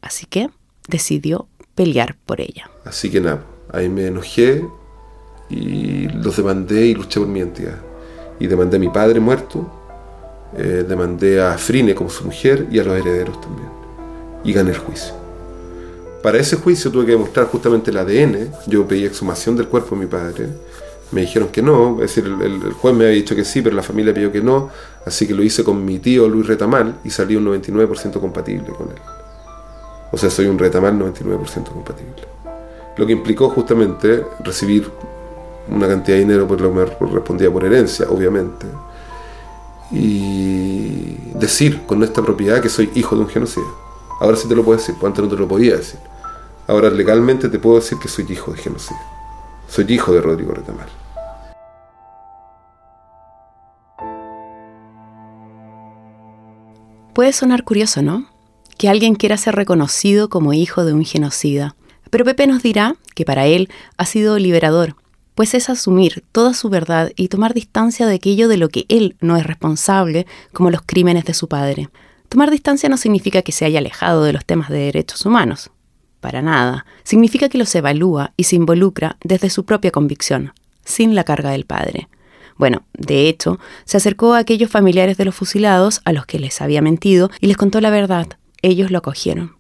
Así 0.01 0.27
que 0.27 0.49
decidió 0.89 1.47
pelear 1.75 2.17
por 2.27 2.41
ella. 2.41 2.71
Así 2.85 3.11
que 3.11 3.21
nada, 3.21 3.45
ahí 3.71 3.89
me 3.89 4.07
enojé, 4.07 4.65
y 5.51 6.09
los 6.09 6.37
demandé 6.37 6.87
y 6.87 6.95
luché 6.95 7.21
por 7.21 7.29
mi 7.29 7.39
identidad. 7.39 7.79
Y 8.39 8.47
demandé 8.47 8.77
a 8.77 8.81
mi 8.81 8.89
padre 8.89 9.21
muerto, 9.21 9.71
eh, 10.57 10.85
demandé 10.89 11.41
a 11.41 11.57
Frine 11.59 11.95
como 11.95 12.11
su 12.11 12.25
mujer 12.25 12.67
y 12.71 12.79
a 12.79 12.85
los 12.85 12.97
herederos 12.99 13.41
también. 13.41 13.69
Y 14.45 14.53
gané 14.53 14.71
el 14.71 14.79
juicio. 14.79 15.15
Para 16.23 16.39
ese 16.39 16.57
juicio 16.57 16.91
tuve 16.91 17.07
que 17.07 17.13
demostrar 17.13 17.47
justamente 17.47 17.91
el 17.91 17.97
ADN. 17.99 18.51
Yo 18.67 18.87
pedí 18.87 19.05
exhumación 19.05 19.57
del 19.57 19.69
cuerpo 19.69 19.95
de 19.95 20.01
mi 20.01 20.07
padre. 20.07 20.49
Me 21.13 21.23
dijeron 21.23 21.49
que 21.49 21.63
no, 21.63 21.95
es 22.03 22.15
decir, 22.15 22.25
el, 22.27 22.73
juez 22.73 22.95
me 22.95 23.05
había 23.05 23.17
dicho 23.17 23.35
que 23.35 23.45
sí, 23.45 23.63
pero 23.63 23.75
la 23.75 23.83
familia 23.83 24.13
pidió 24.13 24.31
que 24.31 24.43
no, 24.43 24.69
así 25.07 25.27
que 25.27 25.33
lo 25.33 25.43
hice 25.43 25.65
con 25.65 25.83
mi 25.83 25.99
tío 25.99 26.29
Luis 26.29 26.47
Retamal 26.47 26.97
y 27.03 27.09
salí 27.09 27.35
un 27.35 27.47
99% 27.47 28.21
compatible 28.21 28.67
con 28.77 28.89
él. 28.89 28.99
O 30.13 30.19
sea, 30.19 30.29
soy 30.29 30.47
un 30.47 30.59
Retamal 30.59 30.99
99% 30.99 31.69
compatible. 31.73 32.15
Lo 32.97 33.07
que 33.07 33.13
implicó 33.13 33.49
justamente 33.49 34.25
recibir 34.41 34.91
una 35.71 35.87
cantidad 35.87 36.17
de 36.17 36.25
dinero 36.25 36.47
por 36.47 36.61
lo 36.61 36.71
que 36.71 36.75
me 36.75 36.85
respondía 37.15 37.51
por 37.51 37.65
herencia, 37.65 38.07
obviamente. 38.11 38.67
Y 39.93 41.17
decir 41.35 41.87
con 41.87 42.03
esta 42.03 42.23
propiedad 42.23 42.61
que 42.61 42.69
soy 42.69 42.91
hijo 42.95 43.17
de 43.17 43.23
un 43.23 43.29
genocida. 43.29 43.65
Ahora 44.21 44.37
sí 44.37 44.49
te 44.49 44.55
lo 44.55 44.65
puedo 44.65 44.79
decir, 44.79 44.95
pues 44.99 45.09
antes 45.09 45.25
no 45.25 45.31
te 45.31 45.37
lo 45.37 45.47
podía 45.47 45.77
decir. 45.77 46.01
Ahora 46.69 46.91
legalmente 46.91 47.49
te 47.49 47.59
puedo 47.59 47.77
decir 47.77 47.99
que 47.99 48.09
soy 48.09 48.27
hijo 48.29 48.53
de 48.53 48.59
genocida. 48.59 49.01
Soy 49.69 49.87
hijo 49.89 50.13
de 50.13 50.21
Rodrigo 50.21 50.53
Retamar. 50.53 50.89
Puede 57.15 57.33
sonar 57.33 57.65
curioso, 57.65 58.03
¿no? 58.03 58.27
Que 58.77 58.91
alguien 58.91 59.15
quiera 59.15 59.39
ser 59.39 59.57
reconocido 59.57 60.29
como 60.29 60.53
hijo 60.53 60.85
de 60.85 60.93
un 60.93 61.07
genocida. 61.07 61.75
Pero 62.11 62.27
Pepe 62.27 62.47
nos 62.47 62.63
dirá 62.63 62.97
que 63.15 63.25
para 63.25 63.47
él 63.47 63.71
ha 63.97 64.05
sido 64.05 64.39
liberador 64.39 64.95
pues 65.35 65.55
es 65.55 65.71
asumir 65.71 66.25
toda 66.33 66.53
su 66.53 66.69
verdad 66.69 67.13
y 67.15 67.29
tomar 67.29 67.55
distancia 67.55 68.09
de 68.09 68.17
aquello 68.17 68.49
de 68.49 68.57
lo 68.57 68.71
que 68.71 68.87
él 68.89 69.17
no 69.21 69.37
es 69.37 69.47
responsable, 69.47 70.27
como 70.53 70.73
los 70.73 70.83
crímenes 70.85 71.27
de 71.27 71.33
su 71.33 71.47
padre. 71.47 71.91
Tomar 72.29 72.51
distancia 72.51 72.89
no 72.89 72.97
significa 72.97 73.43
que 73.43 73.53
se 73.53 73.65
haya 73.65 73.79
alejado 73.79 74.25
de 74.25 74.33
los 74.33 74.45
temas 74.45 74.69
de 74.69 74.79
derechos 74.79 75.25
humanos, 75.25 75.71
para 76.21 76.43
nada. 76.43 76.87
Significa 77.05 77.49
que 77.49 77.59
los 77.59 77.75
evalúa 77.75 78.33
y 78.37 78.45
se 78.45 78.57
involucra 78.57 79.17
desde 79.23 79.51
su 79.51 79.65
propia 79.65 79.91
convicción, 79.91 80.53
sin 80.85 81.15
la 81.15 81.25
carga 81.25 81.51
del 81.51 81.65
padre. 81.65 82.09
Bueno, 82.57 82.83
de 82.93 83.29
hecho, 83.29 83.61
se 83.85 83.97
acercó 83.97 84.35
a 84.35 84.39
aquellos 84.39 84.71
familiares 84.71 85.17
de 85.17 85.25
los 85.25 85.35
fusilados 85.35 86.01
a 86.05 86.13
los 86.13 86.27
que 86.27 86.39
les 86.39 86.61
había 86.61 86.83
mentido 86.83 87.31
y 87.41 87.47
les 87.47 87.57
contó 87.57 87.81
la 87.81 87.91
verdad. 87.91 88.27
Ellos 88.63 88.91
lo 88.91 88.99
acogieron. 88.99 89.58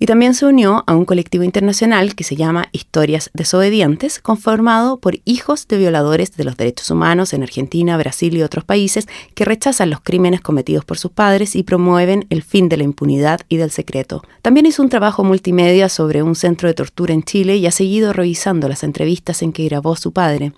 Y 0.00 0.06
también 0.06 0.34
se 0.34 0.46
unió 0.46 0.84
a 0.86 0.94
un 0.94 1.04
colectivo 1.04 1.42
internacional 1.42 2.14
que 2.14 2.22
se 2.22 2.36
llama 2.36 2.68
Historias 2.70 3.30
Desobedientes, 3.34 4.20
conformado 4.20 5.00
por 5.00 5.18
hijos 5.24 5.66
de 5.66 5.76
violadores 5.76 6.36
de 6.36 6.44
los 6.44 6.56
derechos 6.56 6.88
humanos 6.90 7.32
en 7.32 7.42
Argentina, 7.42 7.96
Brasil 7.96 8.36
y 8.36 8.42
otros 8.42 8.64
países 8.64 9.08
que 9.34 9.44
rechazan 9.44 9.90
los 9.90 10.00
crímenes 10.00 10.40
cometidos 10.40 10.84
por 10.84 10.98
sus 10.98 11.10
padres 11.10 11.56
y 11.56 11.64
promueven 11.64 12.26
el 12.30 12.44
fin 12.44 12.68
de 12.68 12.76
la 12.76 12.84
impunidad 12.84 13.40
y 13.48 13.56
del 13.56 13.72
secreto. 13.72 14.22
También 14.40 14.66
hizo 14.66 14.84
un 14.84 14.88
trabajo 14.88 15.24
multimedia 15.24 15.88
sobre 15.88 16.22
un 16.22 16.36
centro 16.36 16.68
de 16.68 16.74
tortura 16.74 17.12
en 17.12 17.24
Chile 17.24 17.56
y 17.56 17.66
ha 17.66 17.72
seguido 17.72 18.12
revisando 18.12 18.68
las 18.68 18.84
entrevistas 18.84 19.42
en 19.42 19.52
que 19.52 19.64
grabó 19.64 19.96
su 19.96 20.12
padre, 20.12 20.52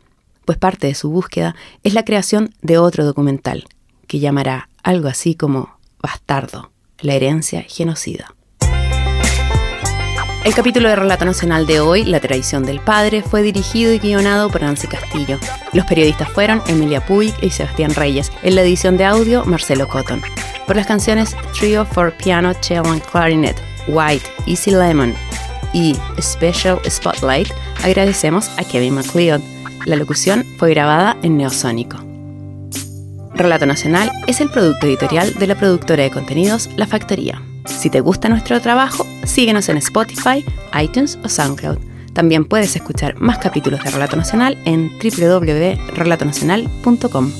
pues 0.44 0.58
parte 0.58 0.86
de 0.86 0.94
su 0.94 1.08
búsqueda 1.08 1.56
es 1.82 1.94
la 1.94 2.04
creación 2.04 2.52
de 2.60 2.76
otro 2.76 3.06
documental, 3.06 3.64
que 4.06 4.18
llamará 4.18 4.68
algo 4.82 5.08
así 5.08 5.34
como 5.34 5.78
Bastardo, 6.02 6.72
la 7.00 7.14
herencia 7.14 7.64
genocida. 7.66 8.34
El 10.42 10.54
capítulo 10.54 10.88
de 10.88 10.96
Relato 10.96 11.26
Nacional 11.26 11.66
de 11.66 11.80
hoy, 11.80 12.02
La 12.04 12.18
tradición 12.18 12.64
del 12.64 12.80
padre, 12.80 13.22
fue 13.22 13.42
dirigido 13.42 13.92
y 13.92 13.98
guionado 13.98 14.48
por 14.48 14.62
Nancy 14.62 14.86
Castillo. 14.86 15.38
Los 15.74 15.84
periodistas 15.84 16.30
fueron 16.30 16.62
Emilia 16.66 17.04
Puig 17.04 17.34
y 17.42 17.50
Sebastián 17.50 17.94
Reyes. 17.94 18.32
En 18.42 18.54
la 18.54 18.62
edición 18.62 18.96
de 18.96 19.04
audio, 19.04 19.44
Marcelo 19.44 19.86
Cotton. 19.86 20.22
Por 20.66 20.76
las 20.76 20.86
canciones 20.86 21.36
Trio 21.58 21.84
for 21.84 22.16
Piano, 22.16 22.54
Cello 22.62 22.86
and 22.86 23.02
Clarinet, 23.02 23.56
White, 23.86 24.26
Easy 24.46 24.70
Lemon 24.70 25.14
y 25.74 25.94
Special 26.18 26.80
Spotlight, 26.88 27.48
agradecemos 27.84 28.48
a 28.56 28.64
Kevin 28.64 28.94
MacLeod. 28.94 29.42
La 29.84 29.96
locución 29.96 30.46
fue 30.58 30.70
grabada 30.70 31.18
en 31.22 31.36
Neosónico. 31.36 31.98
Relato 33.34 33.66
Nacional 33.66 34.10
es 34.26 34.40
el 34.40 34.50
producto 34.50 34.86
editorial 34.86 35.34
de 35.34 35.46
la 35.46 35.54
productora 35.54 36.02
de 36.02 36.10
contenidos 36.10 36.70
La 36.76 36.86
Factoría. 36.86 37.42
Si 37.70 37.88
te 37.88 38.00
gusta 38.00 38.28
nuestro 38.28 38.60
trabajo, 38.60 39.06
síguenos 39.24 39.68
en 39.68 39.76
Spotify, 39.78 40.44
iTunes 40.80 41.18
o 41.24 41.28
SoundCloud. 41.28 41.78
También 42.12 42.44
puedes 42.44 42.76
escuchar 42.76 43.20
más 43.20 43.38
capítulos 43.38 43.82
de 43.82 43.90
Relato 43.90 44.14
Nacional 44.16 44.56
en 44.64 44.92
www.relatonacional.com. 44.98 47.32